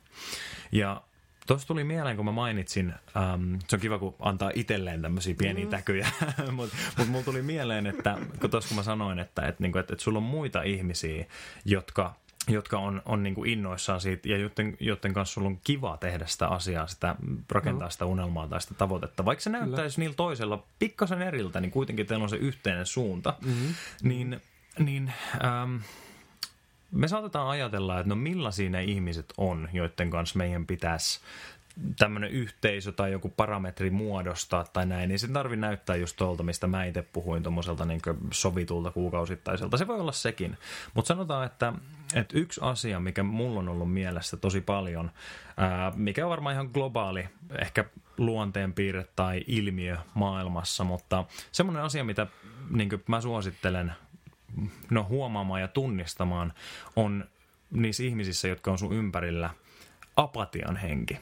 Ja 0.72 1.02
Tuossa 1.48 1.68
tuli 1.68 1.84
mieleen, 1.84 2.16
kun 2.16 2.26
mä 2.26 2.32
mainitsin, 2.32 2.94
ähm, 3.18 3.56
se 3.68 3.76
on 3.76 3.80
kiva, 3.80 4.00
kun 4.00 4.16
antaa 4.20 4.52
itselleen 4.56 5.02
tämmöisiä 5.02 5.36
pieniä 5.38 5.66
täkyjä, 5.66 6.08
mutta 6.52 6.76
mut 6.98 7.08
mulla 7.08 7.24
tuli 7.24 7.42
mieleen, 7.42 7.88
että 7.88 8.18
kun 8.42 8.50
tuossa 8.50 8.68
kun 8.68 8.78
mä 8.78 8.84
sanoin, 8.84 9.20
että 9.20 9.48
et, 9.48 9.60
niinku, 9.60 9.78
et, 9.78 9.92
et 9.92 10.00
sulla 10.00 10.18
on 10.18 10.24
muita 10.24 10.62
ihmisiä, 10.62 11.26
jotka 11.66 12.14
jotka 12.48 12.80
on, 12.80 13.02
on 13.06 13.24
niin 13.24 13.36
kuin 13.36 13.50
innoissaan 13.50 14.02
siitä 14.02 14.30
ja 14.30 14.38
joiden, 14.38 14.78
joiden 14.80 15.14
kanssa 15.14 15.34
sulla 15.34 15.48
on 15.48 15.60
kiva 15.64 15.98
tehdä 15.98 16.26
sitä 16.28 16.48
asiaa, 16.48 16.88
sitä, 16.88 17.16
rakentaa 17.52 17.90
sitä 17.90 18.06
unelmaa 18.06 18.48
tai 18.48 18.62
sitä 18.62 18.74
tavoitetta. 18.74 19.26
Vaikka 19.26 19.44
se 19.44 19.50
näyttäisi 19.50 20.00
niillä 20.00 20.16
toisella 20.16 20.64
pikkasen 20.80 21.22
eriltä, 21.22 21.62
niin 21.62 21.72
kuitenkin 21.72 22.06
teillä 22.06 22.24
on 22.24 22.30
se 22.30 22.36
yhteinen 22.36 22.86
suunta. 22.86 23.34
Mm-hmm. 23.46 23.76
Niin, 24.04 24.42
niin 24.80 25.14
ähm, 25.44 25.76
me 26.94 27.08
saatetaan 27.08 27.50
ajatella, 27.50 28.00
että 28.00 28.10
no 28.10 28.16
millaisia 28.16 28.70
ne 28.70 28.84
ihmiset 28.84 29.34
on, 29.38 29.70
joiden 29.74 30.10
kanssa 30.10 30.38
meidän 30.38 30.68
pitäisi 30.68 31.20
tämmöinen 31.98 32.30
yhteisö 32.32 32.92
tai 32.92 33.12
joku 33.12 33.30
parametri 33.30 33.90
muodostaa 33.90 34.66
tai 34.74 34.86
näin, 34.86 35.10
niin 35.10 35.20
se 35.20 35.28
tarvii 35.28 35.58
näyttää 35.58 35.96
just 35.96 36.18
tuolta, 36.18 36.44
mistä 36.44 36.68
mä 36.68 36.86
itse 36.86 37.02
puhuin, 37.02 37.44
tuommoiselta 37.44 37.86
niin 37.86 38.02
sovitulta 38.32 38.92
kuukausittaiselta. 38.92 39.78
Se 39.78 39.88
voi 39.88 40.00
olla 40.00 40.12
sekin. 40.12 40.58
Mutta 40.94 41.08
sanotaan, 41.08 41.46
että, 41.46 41.74
että 42.14 42.38
yksi 42.40 42.62
asia, 42.64 43.00
mikä 43.00 43.24
mulla 43.24 43.60
on 43.60 43.70
ollut 43.70 43.94
mielessä 43.94 44.38
tosi 44.38 44.62
paljon, 44.62 45.12
ää, 45.58 45.92
mikä 45.96 46.26
on 46.26 46.30
varmaan 46.30 46.54
ihan 46.54 46.70
globaali, 46.74 47.30
ehkä 47.62 47.86
luonteenpiirre 48.18 49.08
tai 49.16 49.44
ilmiö 49.48 49.98
maailmassa, 50.14 50.84
mutta 50.84 51.26
semmoinen 51.52 51.84
asia, 51.84 52.04
mitä 52.04 52.28
niin 52.70 52.90
mä 53.08 53.22
suosittelen 53.22 53.94
no, 54.90 55.04
huomaamaan 55.04 55.62
ja 55.62 55.68
tunnistamaan, 55.68 56.54
on 56.96 57.26
niissä 57.72 58.04
ihmisissä, 58.04 58.48
jotka 58.48 58.72
on 58.72 58.78
sun 58.78 58.94
ympärillä, 58.94 59.50
apatian 60.16 60.78
henki. 60.78 61.18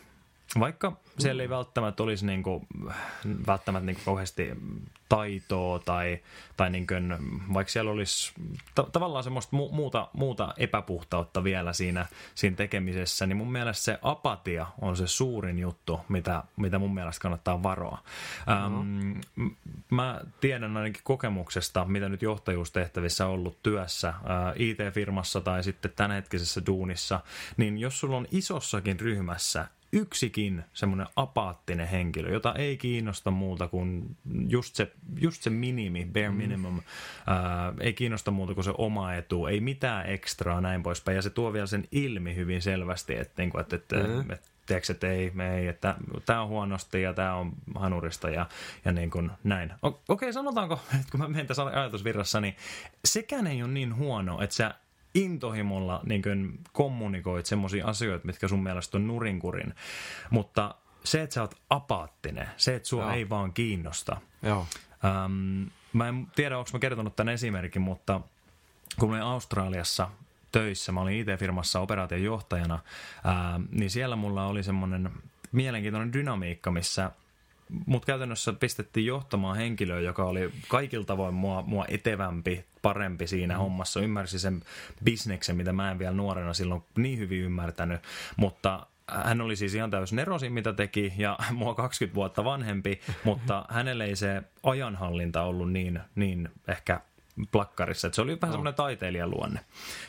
Vaikka 0.59 0.97
siellä 1.19 1.43
ei 1.43 1.49
välttämättä 1.49 2.03
olisi 2.03 2.25
niinku, 2.25 2.67
välttämättä 3.47 3.85
niinku 3.85 4.01
kauheasti 4.05 4.51
taitoa 5.09 5.79
tai, 5.79 6.19
tai 6.57 6.69
niinku, 6.69 6.93
vaikka 7.53 7.71
siellä 7.71 7.91
olisi 7.91 8.33
ta- 8.75 8.87
tavallaan 8.91 9.23
semmoista 9.23 9.57
mu- 9.57 9.73
muuta, 9.73 10.09
muuta 10.13 10.53
epäpuhtautta 10.57 11.43
vielä 11.43 11.73
siinä, 11.73 12.05
siinä 12.35 12.55
tekemisessä, 12.55 13.25
niin 13.25 13.37
mun 13.37 13.51
mielestä 13.51 13.83
se 13.83 13.99
apatia 14.01 14.67
on 14.81 14.97
se 14.97 15.07
suurin 15.07 15.59
juttu, 15.59 15.99
mitä, 16.09 16.43
mitä 16.57 16.79
mun 16.79 16.93
mielestä 16.93 17.21
kannattaa 17.21 17.63
varoa. 17.63 17.97
Mm-hmm. 18.47 19.11
Ähm, 19.11 19.47
mä 19.89 20.21
tiedän 20.41 20.77
ainakin 20.77 21.01
kokemuksesta, 21.03 21.85
mitä 21.85 22.09
nyt 22.09 22.21
johtajuustehtävissä 22.21 23.25
on 23.25 23.33
ollut 23.33 23.63
työssä 23.63 24.07
äh, 24.09 24.15
IT-firmassa 24.55 25.41
tai 25.41 25.63
sitten 25.63 25.91
tämänhetkisessä 25.95 26.61
duunissa, 26.65 27.19
niin 27.57 27.77
jos 27.77 27.99
sulla 27.99 28.17
on 28.17 28.27
isossakin 28.31 28.99
ryhmässä 28.99 29.67
yksikin 29.93 30.63
semmoinen 30.73 31.07
apaattinen 31.15 31.87
henkilö, 31.87 32.31
jota 32.31 32.53
ei 32.53 32.77
kiinnosta 32.77 33.31
muuta 33.31 33.67
kuin 33.67 34.17
just 34.47 34.75
se, 34.75 34.91
just 35.19 35.41
se 35.41 35.49
minimi, 35.49 36.07
bare 36.13 36.29
minimum, 36.29 36.73
mm. 36.73 36.81
ää, 37.27 37.73
ei 37.79 37.93
kiinnosta 37.93 38.31
muuta 38.31 38.53
kuin 38.53 38.63
se 38.63 38.71
oma 38.77 39.13
etu, 39.13 39.45
ei 39.45 39.59
mitään 39.59 40.09
ekstraa 40.09 40.61
näin 40.61 40.83
poispäin, 40.83 41.15
ja 41.15 41.21
se 41.21 41.29
tuo 41.29 41.53
vielä 41.53 41.67
sen 41.67 41.87
ilmi 41.91 42.35
hyvin 42.35 42.61
selvästi, 42.61 43.15
että, 43.15 43.43
että, 43.43 43.59
että, 43.59 43.75
että, 43.75 44.07
mm. 44.07 44.31
että 44.31 44.47
tiedätkö, 44.65 44.93
että 44.93 45.11
ei, 45.11 45.31
me 45.33 45.57
ei, 45.57 45.67
että 45.67 45.95
tämä 46.25 46.41
on 46.41 46.47
huonosti 46.47 47.01
ja 47.01 47.13
tämä 47.13 47.35
on 47.35 47.51
hanurista 47.75 48.29
ja, 48.29 48.45
ja 48.85 48.91
niin 48.91 49.11
kuin 49.11 49.31
näin. 49.43 49.71
O- 49.71 49.87
Okei, 49.87 50.03
okay, 50.09 50.33
sanotaanko, 50.33 50.79
että 50.99 51.11
kun 51.11 51.19
mä 51.19 51.27
menen 51.27 51.47
tässä 51.47 51.63
ajatusvirrassa, 51.63 52.41
niin 52.41 52.55
sekään 53.05 53.47
ei 53.47 53.63
ole 53.63 53.71
niin 53.71 53.95
huono, 53.95 54.41
että 54.41 54.55
sä 54.55 54.73
intohimolla 55.13 56.01
niin 56.05 56.21
kuin 56.21 56.59
kommunikoit 56.73 57.45
semmoisia 57.45 57.87
asioita, 57.87 58.25
mitkä 58.25 58.47
sun 58.47 58.63
mielestä 58.63 58.97
on 58.97 59.07
nurinkurin. 59.07 59.73
Mutta 60.29 60.75
se, 61.03 61.21
että 61.21 61.33
sä 61.33 61.41
oot 61.41 61.55
apaattinen, 61.69 62.49
se, 62.57 62.75
että 62.75 62.89
sua 62.89 63.03
Joo. 63.03 63.11
ei 63.11 63.29
vaan 63.29 63.53
kiinnosta. 63.53 64.17
Joo. 64.41 64.67
Ähm, 65.05 65.63
mä 65.93 66.07
en 66.07 66.27
tiedä, 66.35 66.57
onko 66.57 66.69
mä 66.73 66.79
kertonut 66.79 67.15
tämän 67.15 67.33
esimerkin, 67.33 67.81
mutta 67.81 68.21
kun 68.99 69.09
mä 69.09 69.15
olin 69.15 69.25
Australiassa 69.25 70.09
töissä, 70.51 70.91
mä 70.91 71.01
olin 71.01 71.19
IT-firmassa 71.19 71.79
operaation 71.79 72.23
johtajana, 72.23 72.79
ää, 73.23 73.59
niin 73.71 73.89
siellä 73.89 74.15
mulla 74.15 74.45
oli 74.45 74.63
semmoinen 74.63 75.09
mielenkiintoinen 75.51 76.13
dynamiikka, 76.13 76.71
missä 76.71 77.11
mut 77.85 78.05
käytännössä 78.05 78.53
pistettiin 78.53 79.05
johtamaan 79.05 79.57
henkilöä, 79.57 79.99
joka 79.99 80.25
oli 80.25 80.51
kaikilla 80.67 81.05
tavoin 81.05 81.33
mua, 81.33 81.61
mua 81.61 81.85
etevämpi, 81.87 82.65
parempi 82.81 83.27
siinä 83.27 83.53
mm. 83.53 83.59
hommassa. 83.59 83.99
Ymmärsi 83.99 84.39
sen 84.39 84.61
bisneksen, 85.03 85.55
mitä 85.55 85.73
mä 85.73 85.91
en 85.91 85.99
vielä 85.99 86.15
nuorena 86.15 86.53
silloin 86.53 86.83
niin 86.97 87.19
hyvin 87.19 87.41
ymmärtänyt, 87.41 88.01
mutta 88.37 88.87
hän 89.07 89.41
oli 89.41 89.55
siis 89.55 89.75
ihan 89.75 89.91
täysin 89.91 90.15
nerosin, 90.15 90.53
mitä 90.53 90.73
teki, 90.73 91.13
ja 91.17 91.37
mua 91.53 91.75
20 91.75 92.15
vuotta 92.15 92.43
vanhempi, 92.43 93.01
mutta 93.23 93.65
hänelle 93.69 94.05
ei 94.05 94.15
se 94.15 94.43
ajanhallinta 94.63 95.43
ollut 95.43 95.71
niin, 95.71 95.99
niin 96.15 96.49
ehkä 96.67 97.01
plakkarissa. 97.51 98.07
Että 98.07 98.15
se 98.15 98.21
oli 98.21 98.37
vähän 98.41 98.53
semmoinen 98.53 98.73
taiteilijan 98.73 99.31
luonne. 99.31 99.59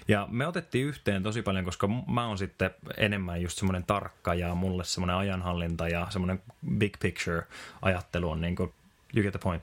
Ja 0.09 0.29
me 0.31 0.47
otettiin 0.47 0.87
yhteen 0.87 1.23
tosi 1.23 1.43
paljon, 1.43 1.65
koska 1.65 1.89
mä 2.13 2.27
oon 2.27 2.39
sitten 2.39 2.71
enemmän 2.97 3.43
just 3.43 3.59
semmoinen 3.59 3.85
tarkka 3.85 4.35
ja 4.35 4.55
mulle 4.55 4.85
semmoinen 4.85 5.17
ajanhallinta 5.17 5.89
ja 5.89 6.07
semmoinen 6.11 6.43
big 6.79 6.95
picture 7.01 7.43
ajattelu 7.83 8.31
on 8.31 8.41
niin 8.41 8.57
kuin, 8.57 8.73
you 9.17 9.23
get 9.23 9.33
the 9.33 9.41
point. 9.43 9.63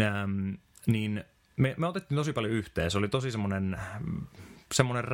Ähm, 0.00 0.50
niin 0.86 1.24
me, 1.56 1.74
me 1.76 1.86
otettiin 1.86 2.16
tosi 2.16 2.32
paljon 2.32 2.52
yhteen. 2.52 2.90
Se 2.90 2.98
oli 2.98 3.08
tosi 3.08 3.30
semmoinen 3.30 3.76
semmoinen 4.74 5.04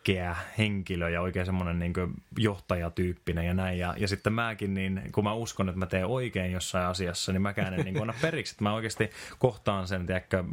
räikeä 0.00 0.36
henkilö 0.58 1.10
ja 1.10 1.20
oikein 1.20 1.46
semmoinen 1.46 1.78
niin 1.78 1.92
johtajatyyppinen 2.38 3.46
ja 3.46 3.54
näin. 3.54 3.78
Ja, 3.78 3.94
ja 3.96 4.08
sitten 4.08 4.32
mäkin, 4.32 4.74
niin 4.74 5.02
kun 5.12 5.24
mä 5.24 5.32
uskon, 5.32 5.68
että 5.68 5.78
mä 5.78 5.86
teen 5.86 6.06
oikein 6.06 6.52
jossain 6.52 6.86
asiassa, 6.86 7.32
niin 7.32 7.42
mäkään 7.42 7.74
en 7.74 7.84
niin 7.84 8.00
anna 8.00 8.14
periksi. 8.22 8.54
Että 8.54 8.64
mä 8.64 8.74
oikeasti 8.74 9.10
kohtaan 9.38 9.88
sen, 9.88 10.06
tiedätkö, 10.06 10.44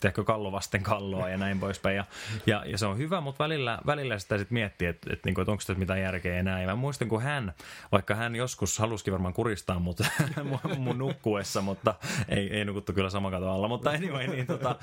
tiedätkö 0.00 0.24
kallo 0.24 0.52
vasten 0.52 0.82
kalloa 0.82 1.28
ja 1.28 1.36
näin 1.36 1.60
poispäin. 1.60 1.96
Ja, 1.96 2.04
ja, 2.46 2.64
ja 2.66 2.78
se 2.78 2.86
on 2.86 2.98
hyvä, 2.98 3.20
mutta 3.20 3.44
välillä, 3.44 3.78
välillä 3.86 4.18
sitä 4.18 4.38
sitten 4.38 4.54
miettii, 4.54 4.88
että, 4.88 4.98
että, 5.12 5.30
että, 5.30 5.40
että 5.40 5.52
onko 5.52 5.62
tässä 5.66 5.74
mitään 5.74 6.00
järkeä 6.00 6.36
ja 6.36 6.42
näin. 6.42 6.68
Mä 6.68 6.74
muistan, 6.74 7.08
kun 7.08 7.22
hän, 7.22 7.54
vaikka 7.92 8.14
hän 8.14 8.36
joskus 8.36 8.78
halusikin 8.78 9.12
varmaan 9.12 9.34
kuristaa 9.34 9.78
mut 9.78 10.00
mun, 10.78 10.98
nukkuessa, 10.98 11.62
mutta 11.62 11.94
ei, 12.28 12.56
ei 12.56 12.64
nukuttu 12.64 12.92
kyllä 12.92 13.10
sama 13.10 13.30
kato 13.30 13.50
alla. 13.50 13.68
Mutta 13.68 13.90
anyway, 13.90 14.26
niin 14.26 14.46
tota, 14.46 14.76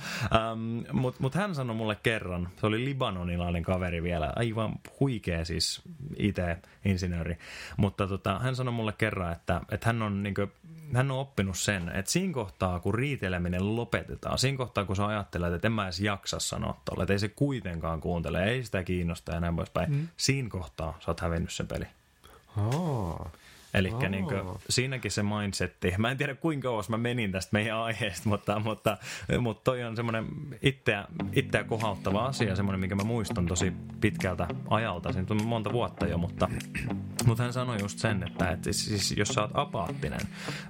um, 0.54 0.84
mutta 0.92 1.22
mut 1.22 1.36
hän 1.36 1.56
sanoi 1.56 1.76
mulle 1.76 1.98
kerran, 2.04 2.50
se 2.60 2.66
oli 2.66 2.86
libanonilainen 2.86 3.64
kaveri 3.64 3.78
vielä, 4.04 4.34
aivan 4.36 4.74
huikea 5.00 5.46
siis 5.46 5.82
IT-insinööri, 6.18 7.38
mutta 7.78 8.08
tota, 8.08 8.40
hän 8.40 8.56
sanoi 8.56 8.74
mulle 8.74 8.94
kerran, 8.98 9.32
että, 9.32 9.62
että 9.72 9.88
hän 9.88 10.02
on 10.02 10.24
niin 10.24 10.36
hän 10.94 11.12
on 11.12 11.20
oppinut 11.20 11.58
sen, 11.58 11.90
että 11.90 12.12
siinä 12.12 12.34
kohtaa, 12.34 12.80
kun 12.80 12.96
riiteleminen 12.96 13.76
lopetetaan, 13.76 14.40
siinä 14.40 14.58
kohtaa, 14.58 14.86
kun 14.86 14.96
sä 14.96 15.06
ajattelet, 15.06 15.54
että 15.54 15.68
en 15.68 15.72
mä 15.72 15.84
edes 15.84 16.00
jaksa 16.00 16.40
sanoa 16.40 16.82
tolle, 16.86 17.04
että 17.04 17.14
ei 17.14 17.20
se 17.20 17.30
kuitenkaan 17.30 18.02
kuuntele, 18.02 18.44
ei 18.44 18.64
sitä 18.64 18.84
kiinnosta 18.84 19.32
ja 19.32 19.40
näin 19.40 19.56
poispäin, 19.56 19.92
mm. 19.92 20.08
siinä 20.18 20.50
kohtaa 20.50 20.98
sä 21.00 21.12
oot 21.12 21.20
hävinnyt 21.20 21.52
sen 21.52 21.68
peli. 21.68 21.86
Oh. 22.58 23.32
Eli 23.74 23.92
niin 24.10 24.26
siinäkin 24.70 25.12
se 25.12 25.24
mindsetti. 25.24 25.94
Mä 25.98 26.12
en 26.12 26.18
tiedä 26.18 26.36
kuinka 26.36 26.68
kauas 26.68 26.90
mä 26.90 26.98
menin 26.98 27.32
tästä 27.32 27.50
meidän 27.54 27.78
aiheesta, 27.78 28.30
mutta, 28.30 28.60
mutta, 28.60 28.98
mutta 29.40 29.64
toi 29.64 29.84
on 29.84 29.96
semmoinen 29.96 30.26
itseä, 30.62 31.06
itseä 31.34 31.64
kohauttava 31.64 32.26
asia, 32.26 32.56
semmoinen, 32.56 32.80
mikä 32.80 32.96
mä 32.96 33.04
muistan 33.04 33.46
tosi 33.46 33.74
pitkältä 34.02 34.48
ajalta, 34.70 35.14
siinä 35.14 35.28
on 35.30 35.46
monta 35.46 35.72
vuotta 35.72 36.08
jo, 36.08 36.18
mutta, 36.18 36.50
mutta 37.26 37.44
hän 37.44 37.54
sanoi 37.54 37.82
just 37.82 38.00
sen, 38.00 38.24
että, 38.24 38.52
että 38.52 38.74
siis 38.74 39.18
jos 39.18 39.28
sä 39.28 39.42
oot 39.42 39.52
apaattinen, 39.54 40.20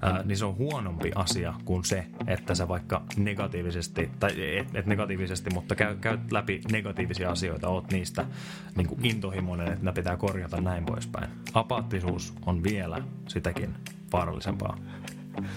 ää, 0.01 0.23
niin 0.23 0.37
se 0.37 0.45
on 0.45 0.57
huonompi 0.57 1.11
asia 1.15 1.53
kuin 1.65 1.83
se, 1.83 2.05
että 2.27 2.55
sä 2.55 2.67
vaikka 2.67 3.03
negatiivisesti, 3.17 4.09
tai 4.19 4.57
et, 4.57 4.75
et 4.75 4.85
negatiivisesti, 4.85 5.49
mutta 5.53 5.75
käy, 5.75 5.95
käyt 5.95 6.31
läpi 6.31 6.61
negatiivisia 6.71 7.31
asioita, 7.31 7.69
oot 7.69 7.91
niistä 7.91 8.25
niin 8.75 8.87
kuin 8.87 9.05
intohimoinen, 9.05 9.67
että 9.67 9.85
ne 9.85 9.91
pitää 9.91 10.17
korjata 10.17 10.61
näin 10.61 10.85
poispäin. 10.85 11.29
Apaattisuus 11.53 12.33
on 12.45 12.63
vielä 12.63 12.86
vielä 12.87 13.03
sitäkin 13.27 13.75
vaarallisempaa. 14.13 14.77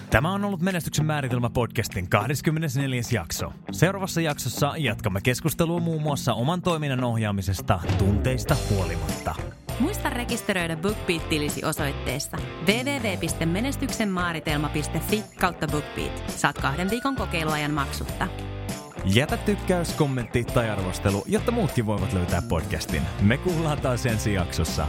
Tämä 0.09 0.33
on 0.33 0.45
ollut 0.45 0.61
Menestyksen 0.61 1.05
määritelmä 1.05 1.49
podcastin 1.49 2.09
24. 2.09 3.01
jakso. 3.11 3.53
Seuraavassa 3.71 4.21
jaksossa 4.21 4.73
jatkamme 4.77 5.19
keskustelua 5.23 5.79
muun 5.79 6.01
muassa 6.01 6.33
oman 6.33 6.61
toiminnan 6.61 7.03
ohjaamisesta 7.03 7.79
tunteista 7.97 8.55
huolimatta. 8.69 9.35
Muista 9.79 10.09
rekisteröidä 10.09 10.75
BookBeat-tilisi 10.75 11.65
osoitteessa 11.65 12.37
www.menestyksenmaaritelma.fi 12.67 15.23
kautta 15.39 15.67
BookBeat. 15.67 16.23
Saat 16.27 16.57
kahden 16.57 16.89
viikon 16.89 17.15
kokeiluajan 17.15 17.71
maksutta. 17.71 18.27
Jätä 19.05 19.37
tykkäys, 19.37 19.93
kommentti 19.93 20.43
tai 20.43 20.69
arvostelu, 20.69 21.23
jotta 21.25 21.51
muutkin 21.51 21.85
voivat 21.85 22.13
löytää 22.13 22.41
podcastin. 22.41 23.01
Me 23.21 23.37
kuullaan 23.37 23.81
taas 23.81 24.05
ensi 24.05 24.33
jaksossa. 24.33 24.87